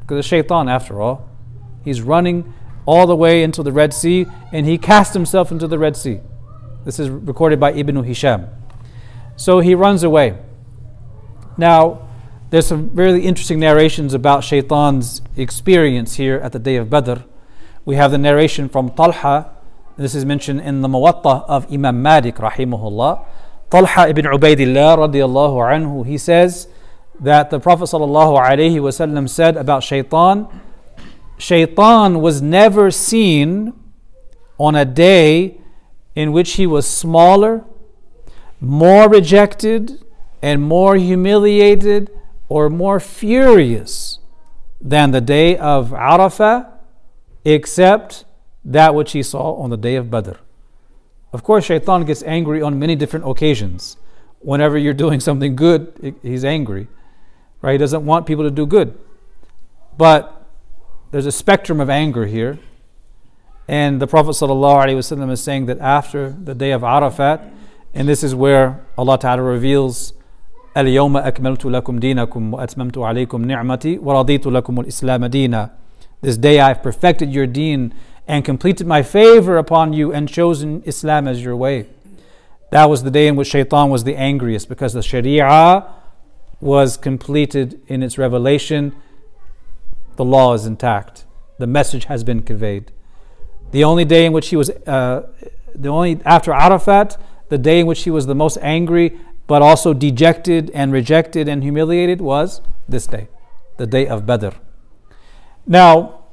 [0.00, 1.28] Because it's shaitan, after all.
[1.84, 2.52] He's running
[2.86, 6.20] all the way into the Red Sea, and he cast himself into the Red Sea.
[6.84, 8.48] This is recorded by Ibn Hisham.
[9.36, 10.38] So he runs away.
[11.56, 12.08] Now,
[12.50, 17.22] there's some really interesting narrations about Shaitan's experience here at the day of Badr.
[17.84, 19.50] We have the narration from Talha.
[19.96, 23.24] This is mentioned in the Muwatta of Imam Malik, rahimahullah.
[23.70, 26.66] Talha ibn Ubaidillah, radiallahu anhu, he says
[27.20, 30.48] that the Prophet sallallahu alaihi wasallam said about Shaitan,
[31.38, 33.72] Shaitan was never seen
[34.58, 35.60] on a day
[36.16, 37.64] in which he was smaller,
[38.60, 40.04] more rejected,
[40.42, 42.10] and more humiliated
[42.48, 44.18] or more furious
[44.80, 46.68] than the day of Arafah,
[47.44, 48.24] except
[48.65, 50.33] that which he saw on the day of Badr.
[51.31, 53.97] Of course, shaitan gets angry on many different occasions.
[54.39, 56.87] Whenever you're doing something good, he's angry.
[57.61, 57.73] Right?
[57.73, 58.97] He doesn't want people to do good.
[59.97, 60.45] But
[61.11, 62.59] there's a spectrum of anger here.
[63.67, 67.41] And the Prophet ﷺ is saying that after the day of Arafat,
[67.93, 70.13] and this is where Allah Ta'ala reveals
[70.77, 75.69] اليوم أكملت لكم دينكم وأتممت عليكم نعمتي ورضيت لكم الإسلام دينا
[76.21, 77.93] This day I have perfected your deen
[78.26, 81.86] and completed my favor upon you and chosen Islam as your way.
[82.70, 85.86] That was the day in which shaitan was the angriest because the Sharia
[86.60, 88.94] was completed in its revelation.
[90.16, 91.26] The law is intact.
[91.58, 92.90] The message has been conveyed.
[93.70, 95.28] The only day in which he was, uh,
[95.74, 97.16] the only after Arafat,
[97.48, 101.62] the day in which he was the most angry but also dejected and rejected and
[101.62, 103.28] humiliated was this day,
[103.76, 104.50] the day of Badr.
[105.66, 106.23] Now,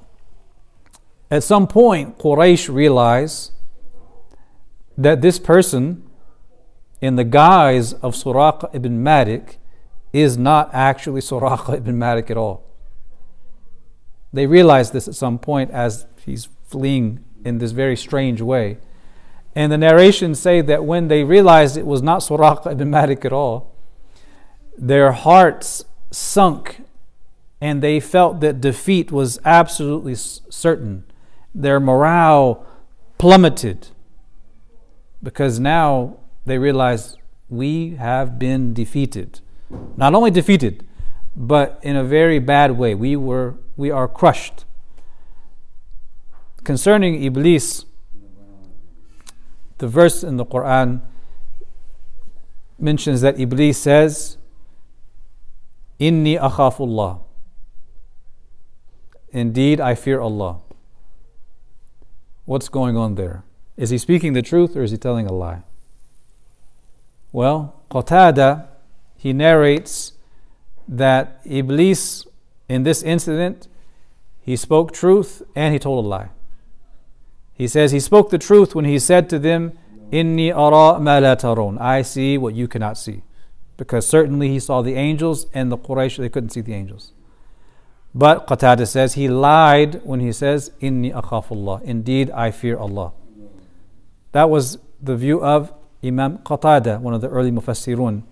[1.31, 3.53] at some point, Quraysh realized
[4.97, 6.03] that this person,
[6.99, 9.57] in the guise of Suraqa ibn Malik,
[10.11, 12.65] is not actually Suraqa ibn Malik at all.
[14.33, 18.77] They realized this at some point as he's fleeing in this very strange way.
[19.55, 23.33] And the narrations say that when they realized it was not Suraqa ibn Malik at
[23.33, 23.73] all,
[24.77, 26.81] their hearts sunk
[27.61, 31.05] and they felt that defeat was absolutely certain.
[31.53, 32.65] Their morale
[33.17, 33.89] plummeted
[35.21, 37.17] because now they realize
[37.49, 39.41] we have been defeated.
[39.97, 40.85] Not only defeated,
[41.35, 42.95] but in a very bad way.
[42.95, 44.65] We were we are crushed.
[46.63, 47.85] Concerning Iblis,
[49.79, 51.01] the verse in the Quran
[52.77, 54.37] mentions that Iblis says,
[55.99, 57.21] Inni akhafullah.
[59.31, 60.59] Indeed, I fear Allah.
[62.45, 63.43] What's going on there?
[63.77, 65.63] Is he speaking the truth or is he telling a lie?
[67.31, 68.67] Well, Qatada,
[69.15, 70.13] he narrates
[70.87, 72.25] that Iblis,
[72.67, 73.67] in this incident,
[74.41, 76.29] he spoke truth and he told a lie.
[77.53, 79.77] He says he spoke the truth when he said to them,
[80.11, 81.75] Inni ara ma.
[81.79, 83.21] I see what you cannot see.
[83.77, 87.13] Because certainly he saw the angels and the Quraysh, they couldn't see the angels.
[88.13, 91.81] But Qatada says he lied when he says, Inni akhafullah.
[91.83, 93.13] Indeed, I fear Allah.
[94.33, 98.23] That was the view of Imam Qatada, one of the early Mufassirun.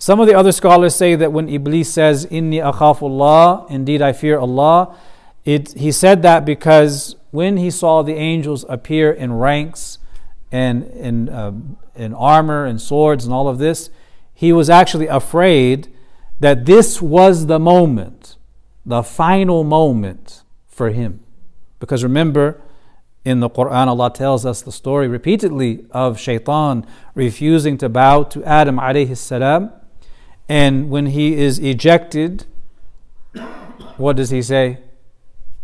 [0.00, 4.38] Some of the other scholars say that when Iblis says, Inni akhafullah, indeed I fear
[4.38, 4.96] Allah,
[5.44, 9.98] it, he said that because when he saw the angels appear in ranks
[10.52, 11.52] and in, uh,
[11.96, 13.90] in armor and swords and all of this,
[14.32, 15.92] he was actually afraid
[16.38, 18.36] that this was the moment,
[18.87, 21.21] the final moment for him.
[21.79, 22.61] Because remember,
[23.25, 26.85] in the Quran, Allah tells us the story repeatedly of shaitan
[27.15, 29.71] refusing to bow to Adam alayhi salam.
[30.49, 32.45] And when he is ejected,
[33.97, 34.79] what does he say?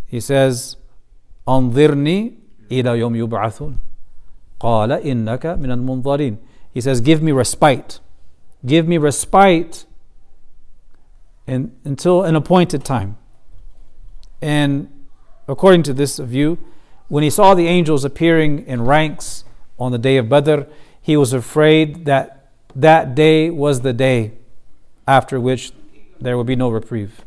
[0.08, 0.78] He says,
[1.48, 2.34] أنظرني
[2.72, 3.78] إلى يوم يبعثون
[4.60, 6.38] قال إنك من المنظرين
[6.72, 8.00] He says, give me respite.
[8.66, 9.86] Give me respite
[11.47, 13.17] in, until an appointed time.
[14.41, 14.91] And
[15.49, 16.59] according to this view,
[17.09, 19.45] when he saw the angels appearing in ranks
[19.79, 20.63] on the day of Badr,
[21.01, 24.33] he was afraid that that day was the day
[25.07, 25.73] after which
[26.21, 27.25] there would be no reprieve.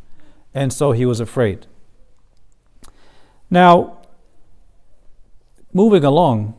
[0.54, 1.68] And so he was afraid.
[3.50, 4.00] Now,
[5.72, 6.56] moving along,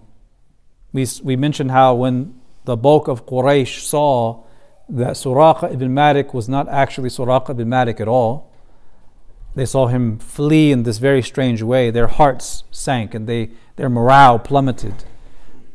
[0.92, 4.44] we, we mentioned how when the bulk of Quraysh saw
[4.88, 8.50] that Suraqa ibn Malik was not actually Suraqa ibn Malik at all,
[9.54, 11.90] they saw him flee in this very strange way.
[11.90, 15.04] Their hearts sank and they, their morale plummeted.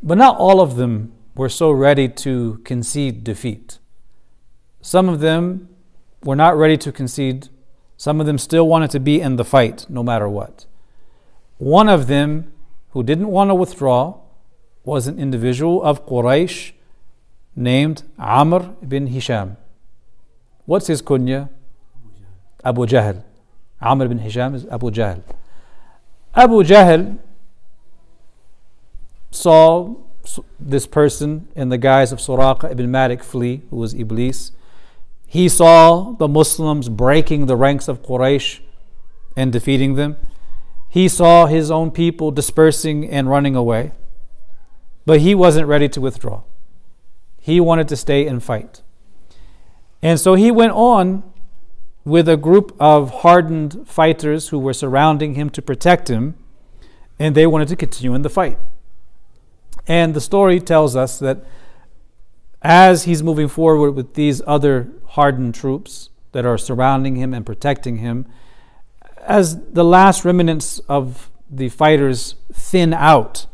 [0.01, 3.79] But not all of them were so ready to concede defeat.
[4.81, 5.69] Some of them
[6.23, 7.49] were not ready to concede.
[7.97, 10.65] Some of them still wanted to be in the fight no matter what.
[11.57, 12.51] One of them,
[12.91, 14.19] who didn't want to withdraw,
[14.83, 16.73] was an individual of Quraysh
[17.55, 19.57] named Amr bin Hisham.
[20.65, 21.49] What's his kunya?
[22.63, 23.23] Abu Jahl.
[23.81, 25.21] Amr bin Hisham is Abu Jahl.
[26.33, 27.17] Abu Jahl
[29.31, 29.95] saw
[30.59, 34.51] this person in the guise of Suraqa ibn Malik flee, who was Iblis.
[35.27, 38.59] He saw the Muslims breaking the ranks of Quraysh
[39.35, 40.15] and defeating them.
[40.89, 43.91] He saw his own people dispersing and running away.
[45.05, 46.43] But he wasn't ready to withdraw.
[47.43, 48.81] He wanted to stay and fight.
[50.01, 51.23] And so he went on
[52.05, 56.35] with a group of hardened fighters who were surrounding him to protect him,
[57.19, 58.57] and they wanted to continue in the fight.
[59.85, 61.43] And the story tells us that
[62.61, 67.97] as he's moving forward with these other hardened troops that are surrounding him and protecting
[67.97, 68.25] him,
[69.19, 73.47] as the last remnants of the fighters thin out,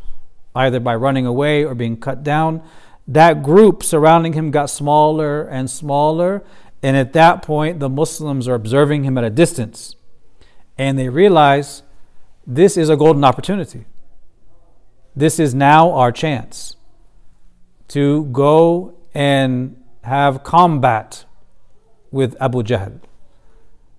[0.54, 2.62] either by running away or being cut down,
[3.10, 6.44] that group surrounding him got smaller and smaller.
[6.84, 9.96] And at that point, the Muslims are observing him at a distance.
[10.78, 11.82] And they realize
[12.46, 13.86] this is a golden opportunity.
[15.16, 16.76] This is now our chance
[17.90, 21.26] to go and have combat
[22.12, 23.02] with Abu Jahl.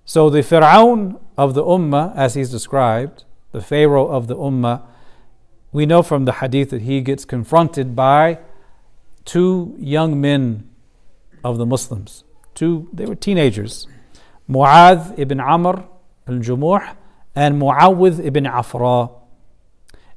[0.05, 4.83] So the Fir'aun of the Ummah, as he's described, the Pharaoh of the Ummah,
[5.73, 8.39] we know from the hadith that he gets confronted by
[9.25, 10.69] two young men
[11.43, 12.23] of the Muslims.
[12.53, 13.87] Two, they were teenagers.
[14.49, 15.85] Mu'adh ibn Amr
[16.27, 16.95] al-Jumuh
[17.35, 19.09] and Muawwidh ibn Afra.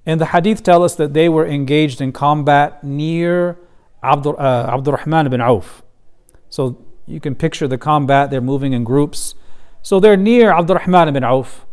[0.07, 3.59] And the hadith tell us that they were engaged in combat near
[4.03, 5.83] Abdur, uh, Abdurrahman ibn Auf.
[6.51, 9.35] So you can picture the combat, they're moving in groups.
[9.83, 11.67] So they're near Abdurrahman ibn Auf.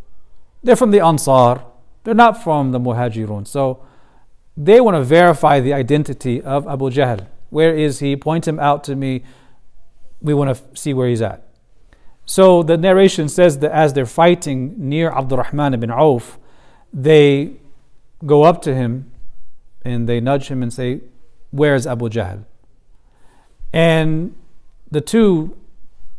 [0.64, 1.66] They're from the Ansar.
[2.04, 3.48] They're not from the Muhajirun.
[3.48, 3.84] So
[4.58, 7.28] they want to verify the identity of Abu Jahl.
[7.50, 8.16] Where is he?
[8.16, 9.24] Point him out to me.
[10.22, 11.48] We want to see where he's at.
[12.26, 16.38] So the narration says that as they're fighting near Abdurrahman ibn Auf,
[16.94, 17.54] they
[18.26, 19.12] go up to him
[19.84, 21.02] and they nudge him and say,
[21.50, 22.46] Where's Abu Jahl?
[23.74, 24.36] And
[24.90, 25.58] the two,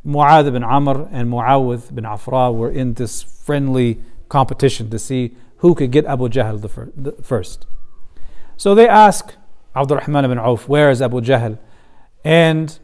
[0.04, 5.74] Mu'adh ibn Amr and Muawwidh ibn Afra, were in this friendly competition to see who
[5.74, 7.66] could get Abu Jahl the first.
[8.62, 9.34] So they ask
[9.74, 11.58] Abdurrahman ibn Auf, Where is Abu Jahl?
[12.24, 12.78] And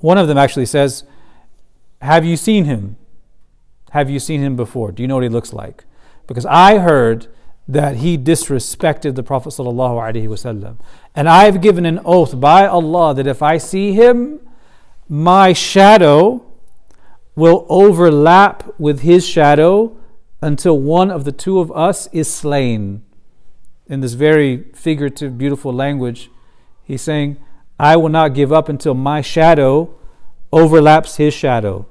[0.00, 1.04] one of them actually says,
[2.00, 2.96] Have you seen him?
[3.92, 4.90] Have you seen him before?
[4.90, 5.84] Do you know what he looks like?
[6.26, 7.28] Because I heard
[7.68, 9.56] that he disrespected the Prophet.
[11.14, 14.40] And I've given an oath by Allah that if I see him,
[15.08, 16.44] my shadow
[17.36, 19.96] will overlap with his shadow
[20.40, 23.04] until one of the two of us is slain.
[23.86, 26.30] In this very figurative, beautiful language,
[26.82, 27.36] he's saying,
[27.78, 29.94] I will not give up until my shadow
[30.52, 31.86] overlaps his shadow.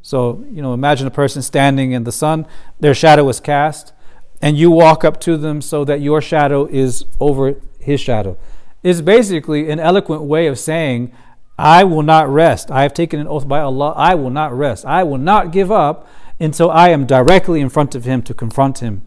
[0.00, 2.46] So, you know, imagine a person standing in the sun,
[2.80, 3.92] their shadow is cast
[4.40, 8.38] and you walk up to them so that your shadow is over his shadow.
[8.82, 11.12] It's basically an eloquent way of saying,
[11.58, 12.70] I will not rest.
[12.70, 13.92] I have taken an oath by Allah.
[13.96, 14.86] I will not rest.
[14.86, 16.08] I will not give up
[16.38, 19.02] until I am directly in front of him to confront him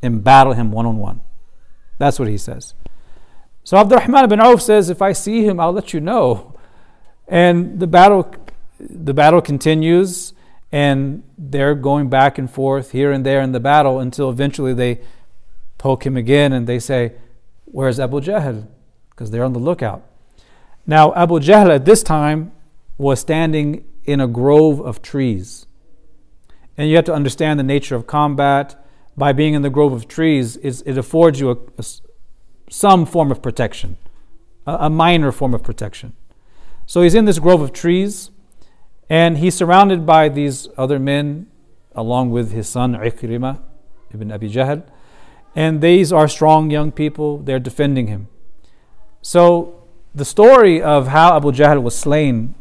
[0.00, 1.20] and battle him one on one.
[2.00, 2.72] That's what he says.
[3.62, 6.58] So Abdurrahman ibn Auf says, If I see him, I'll let you know.
[7.28, 8.34] And the battle,
[8.80, 10.32] the battle continues
[10.72, 15.00] and they're going back and forth here and there in the battle until eventually they
[15.76, 17.12] poke him again and they say,
[17.66, 18.66] Where's Abu Jahl?
[19.10, 20.02] Because they're on the lookout.
[20.86, 22.52] Now, Abu Jahl at this time
[22.96, 25.66] was standing in a grove of trees.
[26.78, 28.79] And you have to understand the nature of combat.
[29.20, 31.84] By being in the grove of trees, it affords you a, a,
[32.70, 33.98] some form of protection,
[34.66, 36.14] a, a minor form of protection.
[36.86, 38.30] So he's in this grove of trees
[39.10, 41.48] and he's surrounded by these other men,
[41.94, 43.60] along with his son Ikrimah
[44.14, 44.84] ibn Abi Jahl.
[45.54, 48.28] And these are strong young people, they're defending him.
[49.20, 52.54] So the story of how Abu Jahl was slain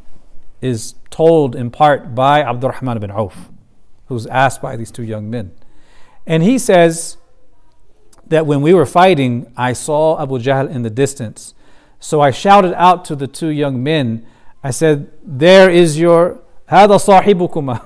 [0.60, 3.50] is told in part by Abdurrahman ibn Auf,
[4.08, 5.54] who's asked by these two young men.
[6.26, 7.18] And he says
[8.28, 11.54] that when we were fighting, I saw Abu Jahl in the distance.
[12.00, 14.26] So I shouted out to the two young men,
[14.64, 17.84] I said, There is your Hada sahibukuma,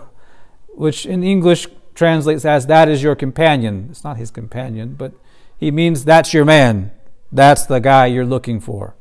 [0.76, 3.88] which in English translates as that is your companion.
[3.92, 5.14] It's not his companion, but
[5.58, 6.92] he means that's your man.
[7.32, 8.96] That's the guy you're looking for.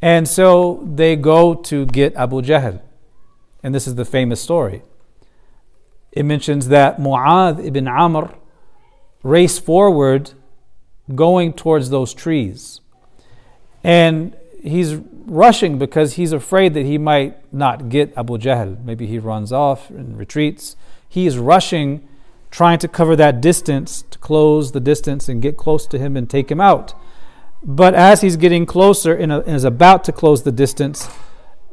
[0.00, 2.80] And so they go to get Abu Jahl.
[3.62, 4.82] And this is the famous story.
[6.16, 8.34] It mentions that Mu'adh ibn Amr
[9.22, 10.32] raced forward
[11.14, 12.80] going towards those trees.
[13.84, 14.96] And he's
[15.26, 18.82] rushing because he's afraid that he might not get Abu Jahl.
[18.82, 20.74] Maybe he runs off and retreats.
[21.08, 22.08] He is rushing,
[22.50, 26.28] trying to cover that distance, to close the distance and get close to him and
[26.28, 26.94] take him out.
[27.62, 31.08] But as he's getting closer and uh, is about to close the distance,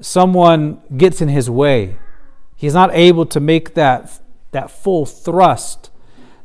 [0.01, 1.97] someone gets in his way.
[2.55, 4.19] He's not able to make that,
[4.53, 5.89] that full thrust.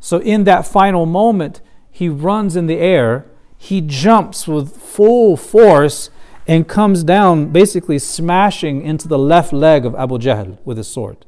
[0.01, 6.11] So, in that final moment, he runs in the air, he jumps with full force
[6.47, 11.27] and comes down, basically smashing into the left leg of Abu Jahl with his sword,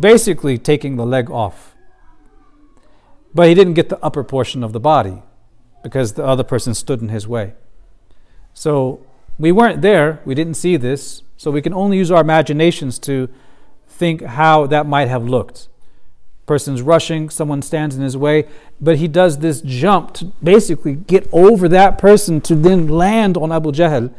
[0.00, 1.74] basically taking the leg off.
[3.34, 5.22] But he didn't get the upper portion of the body
[5.82, 7.54] because the other person stood in his way.
[8.54, 9.04] So
[9.38, 13.28] we weren't there, we didn't see this, so we can only use our imaginations to
[13.96, 15.68] think how that might have looked.
[16.46, 18.46] Person's rushing, someone stands in his way,
[18.80, 23.50] but he does this jump to basically get over that person to then land on
[23.50, 24.12] Abu Jahl,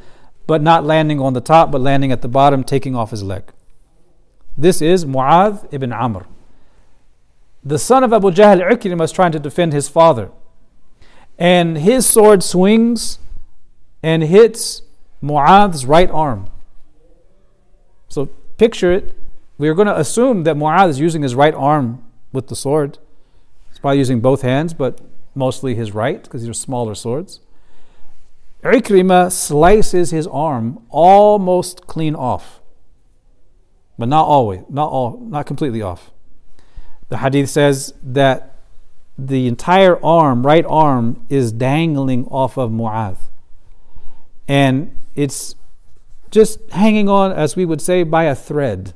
[0.45, 3.43] but not landing on the top, but landing at the bottom, taking off his leg.
[4.57, 6.25] This is Mu'adh ibn Amr.
[7.63, 10.31] The son of Abu Jahl, Ikrimah, is trying to defend his father
[11.37, 13.19] and his sword swings
[14.01, 14.81] and hits
[15.21, 16.49] Mu'adh's right arm.
[18.07, 19.16] So picture it.
[19.57, 22.99] We are going to assume that Mu'adh is using his right arm with the sword.
[23.69, 25.01] He's probably using both hands, but
[25.33, 27.39] mostly his right because these are smaller swords.
[28.63, 32.59] Ikrimah slices his arm almost clean off,
[33.97, 36.11] but not always, not all, not completely off.
[37.09, 38.55] The hadith says that
[39.17, 43.17] the entire arm, right arm, is dangling off of Mu'adh.
[44.47, 45.55] And it's
[46.29, 48.93] just hanging on, as we would say, by a thread.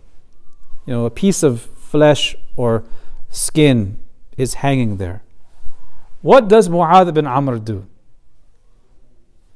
[0.86, 2.84] You know, a piece of flesh or
[3.30, 4.00] skin
[4.38, 5.24] is hanging there.
[6.22, 7.88] What does Mu'adh bin Amr do?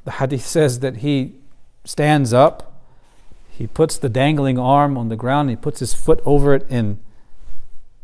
[0.03, 1.35] The hadith says that he
[1.83, 2.81] stands up,
[3.49, 6.99] he puts the dangling arm on the ground, he puts his foot over it and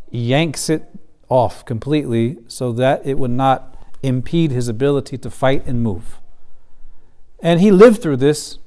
[0.09, 0.87] yanks it
[1.29, 6.19] off completely so that it would not impede his ability to fight and move.
[7.39, 8.59] And he lived through this,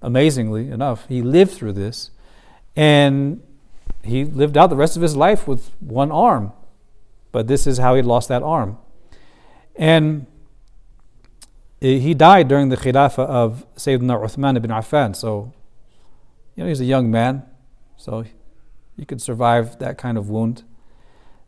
[0.00, 1.06] amazingly enough.
[1.08, 2.10] He lived through this,
[2.76, 3.42] and
[4.02, 6.52] he lived out the rest of his life with one arm.
[7.30, 8.78] But this is how he lost that arm.
[9.76, 10.26] And
[11.80, 15.16] he died during the Khilafah of Sayyidina Uthman ibn Affan.
[15.16, 15.52] So,
[16.54, 17.42] you know, he's a young man,
[17.96, 18.24] so
[18.96, 20.62] he could survive that kind of wound.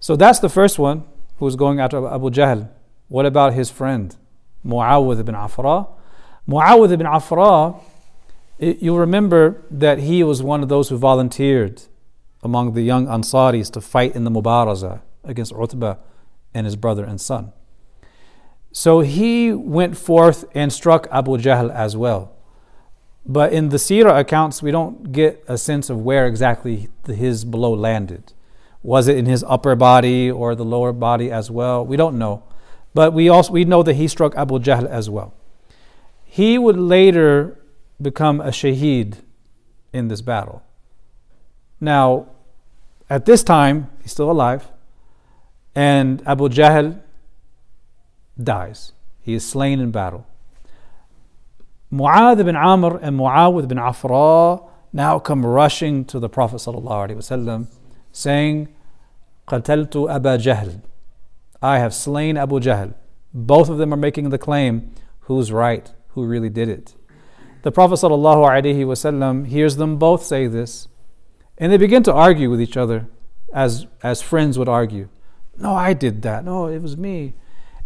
[0.00, 1.04] So that's the first one
[1.36, 2.68] who was going after Abu Jahl.
[3.08, 4.16] What about his friend,
[4.66, 5.86] Muawwidh ibn Afra?
[6.48, 7.74] Muawwidh ibn Afra,
[8.58, 11.82] you'll remember that he was one of those who volunteered
[12.44, 15.96] among the young Ansaris to fight in the Mubaraza against Utbah
[16.52, 17.52] and his brother and son.
[18.70, 22.32] So he went forth and struck Abu Jahl as well.
[23.26, 27.72] But in the Sirah accounts, we don't get a sense of where exactly his blow
[27.72, 28.32] landed.
[28.82, 31.86] Was it in his upper body or the lower body as well?
[31.86, 32.42] We don't know.
[32.92, 35.32] But we also we know that he struck Abu Jahl as well.
[36.24, 37.58] He would later
[38.02, 39.18] become a shaheed
[39.92, 40.62] in this battle.
[41.80, 42.28] Now,
[43.09, 44.71] at this time, he's still alive,
[45.75, 47.01] and Abu Jahl
[48.41, 48.91] dies.
[49.21, 50.27] He is slain in battle.
[51.91, 54.59] Mu'adh ibn Amr and Muawwidh ibn Afra
[54.93, 57.67] now come rushing to the Prophet ﷺ,
[58.11, 58.67] saying,
[59.47, 60.81] قتلت أبا جهل
[61.61, 62.93] I have slain Abu Jahl.
[63.33, 64.91] Both of them are making the claim
[65.21, 66.95] who's right, who really did it.
[67.63, 70.87] The Prophet ﷺ hears them both say this,
[71.58, 73.06] and they begin to argue with each other
[73.52, 75.08] as, as friends would argue.
[75.56, 76.44] No, I did that.
[76.44, 77.34] No, it was me.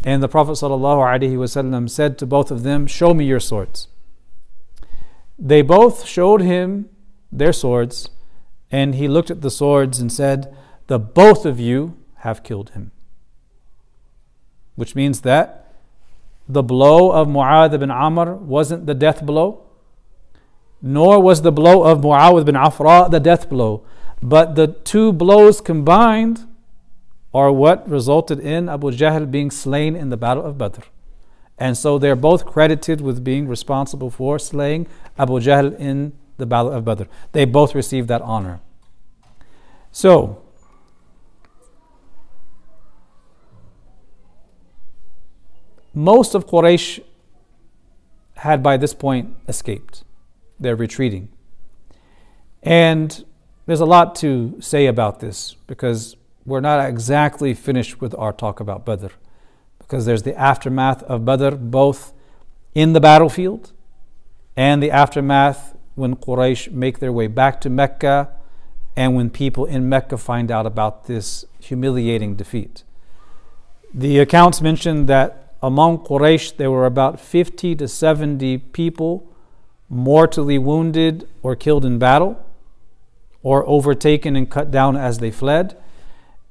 [0.04, 3.88] And the Prophet ﷺ said to both of them, Show me your swords.
[5.38, 6.88] They both showed him
[7.30, 8.10] their swords,
[8.70, 10.56] and he looked at the swords and said,
[10.88, 12.90] the both of you have killed him.
[14.74, 15.74] Which means that
[16.48, 19.66] the blow of Mu'adh ibn Amr wasn't the death blow,
[20.80, 23.82] nor was the blow of Muawiyah bin Afra the death blow,
[24.22, 26.46] but the two blows combined
[27.34, 30.82] are what resulted in Abu Jahl being slain in the Battle of Badr.
[31.58, 34.86] And so they're both credited with being responsible for slaying
[35.18, 37.04] Abu Jahl in the Battle of Badr.
[37.32, 38.60] They both received that honor.
[39.90, 40.42] So,
[45.92, 47.02] most of Quraysh
[48.36, 50.04] had by this point escaped.
[50.60, 51.28] They're retreating.
[52.62, 53.24] And
[53.66, 58.60] there's a lot to say about this because we're not exactly finished with our talk
[58.60, 59.08] about Badr.
[59.78, 62.12] Because there's the aftermath of Badr, both
[62.74, 63.72] in the battlefield
[64.56, 68.30] and the aftermath when Quraysh make their way back to Mecca
[68.96, 72.84] and when people in Mecca find out about this humiliating defeat.
[73.94, 79.32] The accounts mention that among Quraysh there were about 50 to 70 people
[79.88, 82.44] mortally wounded or killed in battle,
[83.42, 85.76] or overtaken and cut down as they fled,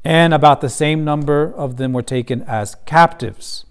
[0.03, 3.65] and about the same number of them were taken as captives.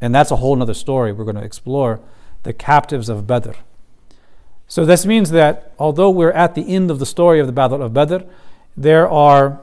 [0.00, 2.00] And that's a whole other story we're going to explore
[2.42, 3.52] the captives of Badr.
[4.68, 7.82] So this means that although we're at the end of the story of the Battle
[7.82, 8.18] of Badr,
[8.76, 9.60] there are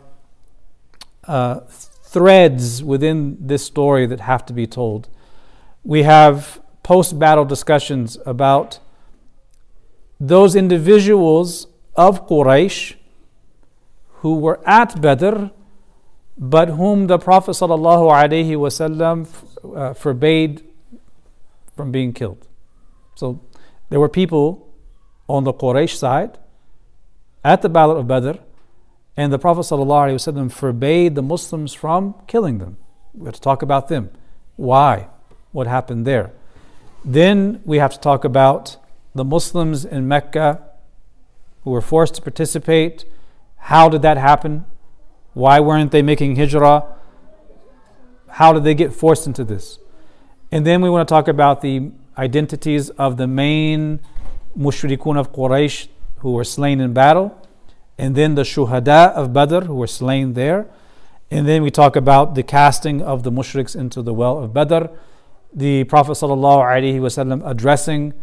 [1.25, 5.07] uh, threads within this story that have to be told.
[5.83, 8.79] We have post battle discussions about
[10.19, 12.95] those individuals of Quraysh
[14.21, 15.47] who were at Badr
[16.37, 19.27] but whom the Prophet ﷺ
[19.75, 20.63] uh, forbade
[21.75, 22.45] from being killed.
[23.15, 23.41] So
[23.89, 24.73] there were people
[25.27, 26.37] on the Quraysh side
[27.43, 28.39] at the Battle of Badr,
[29.15, 32.77] and the Prophet ﷺ forbade the Muslims from killing them.
[33.13, 34.09] We have to talk about them.
[34.57, 35.07] Why?
[35.53, 36.33] What happened there?
[37.05, 38.75] Then we have to talk about
[39.15, 40.61] the Muslims in Mecca
[41.63, 43.05] who were forced to participate.
[43.55, 44.65] How did that happen?
[45.33, 46.85] Why weren't they making hijrah?
[48.29, 49.79] How did they get forced into this?
[50.51, 54.01] And then we want to talk about the identities of the main
[54.57, 55.87] mushrikun of Quraysh
[56.19, 57.35] who were slain in battle,
[57.97, 60.67] and then the shuhada of Badr who were slain there.
[61.31, 64.87] And then we talk about the casting of the mushriks into the well of Badr,
[65.53, 68.13] the Prophet ﷺ addressing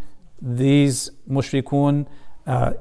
[0.42, 2.06] these mushrikun
[2.46, 2.72] uh,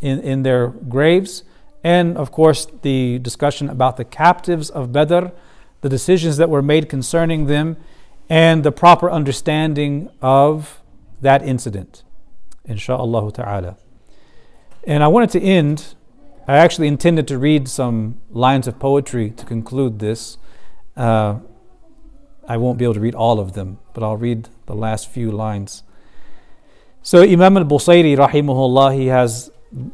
[0.00, 1.42] in, in their graves,
[1.82, 5.28] and of course the discussion about the captives of Badr,
[5.80, 7.76] the decisions that were made concerning them,
[8.28, 10.82] and the proper understanding of
[11.20, 12.02] that incident,
[12.68, 13.76] insha'Allah ta'ala.
[14.84, 15.94] And I wanted to end,
[16.46, 20.38] I actually intended to read some lines of poetry to conclude this.
[20.96, 21.38] Uh,
[22.46, 25.32] I won't be able to read all of them, but I'll read the last few
[25.32, 25.82] lines.
[27.06, 29.48] So Imam al-Busayri rahimahullah, he has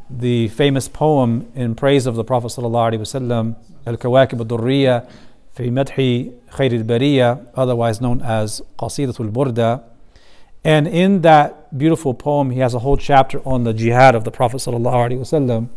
[0.08, 3.54] the famous poem in praise of the Prophet sallallahu alaihi wasallam,
[3.86, 5.06] Al-Kawakib al-Durriya
[5.52, 9.84] fi madhi khayr al-bariya, otherwise known as Qasidatul Burda.
[10.64, 14.30] And in that beautiful poem, he has a whole chapter on the jihad of the
[14.30, 15.68] Prophet sallallahu alaihi wasallam.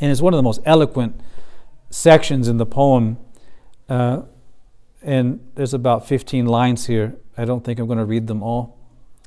[0.00, 1.20] And it's one of the most eloquent
[1.88, 3.16] sections in the poem.
[3.88, 4.22] Uh,
[5.02, 7.14] and there's about 15 lines here.
[7.38, 8.81] I don't think I'm going to read them all.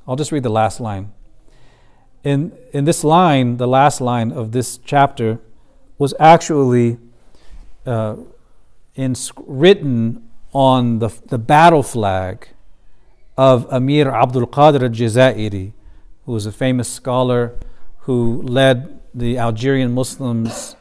[0.07, 1.11] I'll just read the last line.
[2.23, 5.39] In, in this line, the last line of this chapter,
[5.97, 6.97] was actually
[7.85, 8.15] uh,
[8.95, 12.49] in, written on the, the battle flag
[13.37, 15.73] of Amir Abdul Qadir Jazairi,
[16.25, 17.55] who was a famous scholar
[17.99, 20.75] who led the Algerian Muslims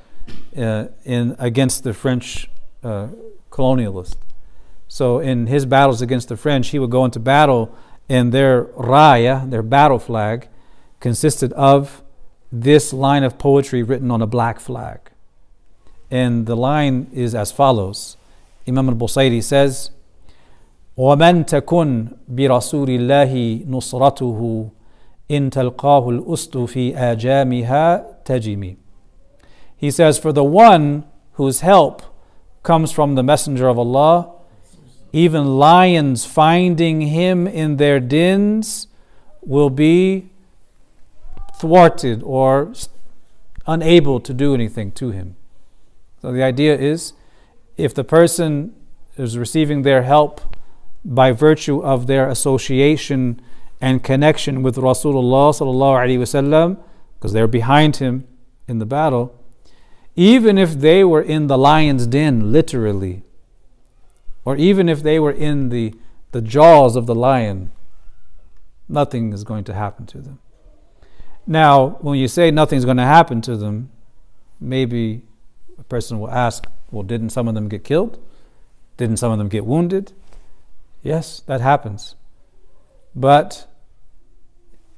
[0.56, 2.48] uh, in, against the French
[2.82, 3.08] uh,
[3.50, 4.16] colonialists.
[4.88, 7.76] So, in his battles against the French, he would go into battle
[8.07, 10.47] and their raya, their battle flag,
[10.99, 12.03] consisted of
[12.51, 14.99] this line of poetry written on a black flag.
[16.09, 18.17] And the line is as follows
[18.67, 19.91] Imam al Busayri says,
[20.97, 24.69] ومن تكن برسول الله نصرته
[25.31, 28.75] إن تلقاه الأسد في آجامها تجمي.
[29.77, 32.01] He says, For the one whose help
[32.63, 34.31] comes from the Messenger of Allah,
[35.14, 38.88] even lions finding him in their dens
[39.42, 40.28] will be
[41.54, 42.72] thwarted or
[43.64, 45.36] unable to do anything to him.
[46.20, 47.12] So the idea is
[47.76, 48.74] if the person
[49.16, 50.40] is receiving their help
[51.04, 53.40] by virtue of their association
[53.80, 56.76] and connection with Rasulullah
[57.20, 58.26] because they're behind him
[58.66, 59.40] in the battle,
[60.16, 63.22] even if they were in the lion's den, literally,
[64.44, 65.94] or even if they were in the,
[66.32, 67.70] the jaws of the lion,
[68.88, 70.38] nothing is going to happen to them.
[71.46, 73.90] Now, when you say nothing's going to happen to them,
[74.60, 75.22] maybe
[75.78, 78.18] a person will ask, well, didn't some of them get killed?
[78.96, 80.12] Didn't some of them get wounded?
[81.02, 82.14] Yes, that happens.
[83.14, 83.66] But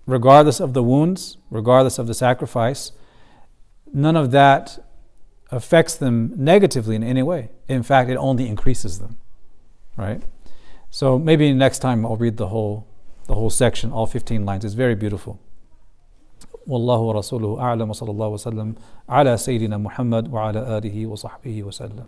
[0.06, 2.92] regardless of the wounds, regardless of the sacrifice,
[3.92, 4.78] none of that
[5.50, 7.50] affects them negatively in any way.
[7.68, 9.18] In fact, it only increases them
[9.97, 10.23] Right?
[10.89, 12.87] So maybe next time I'll read the whole
[13.27, 14.65] the whole section, all 15 lines.
[14.65, 15.39] It's very beautiful.
[16.67, 18.75] والله ورسوله أعلم وصلى الله وسلم
[19.09, 21.99] على سيدنا محمد وعلى آله وصحبه وسلم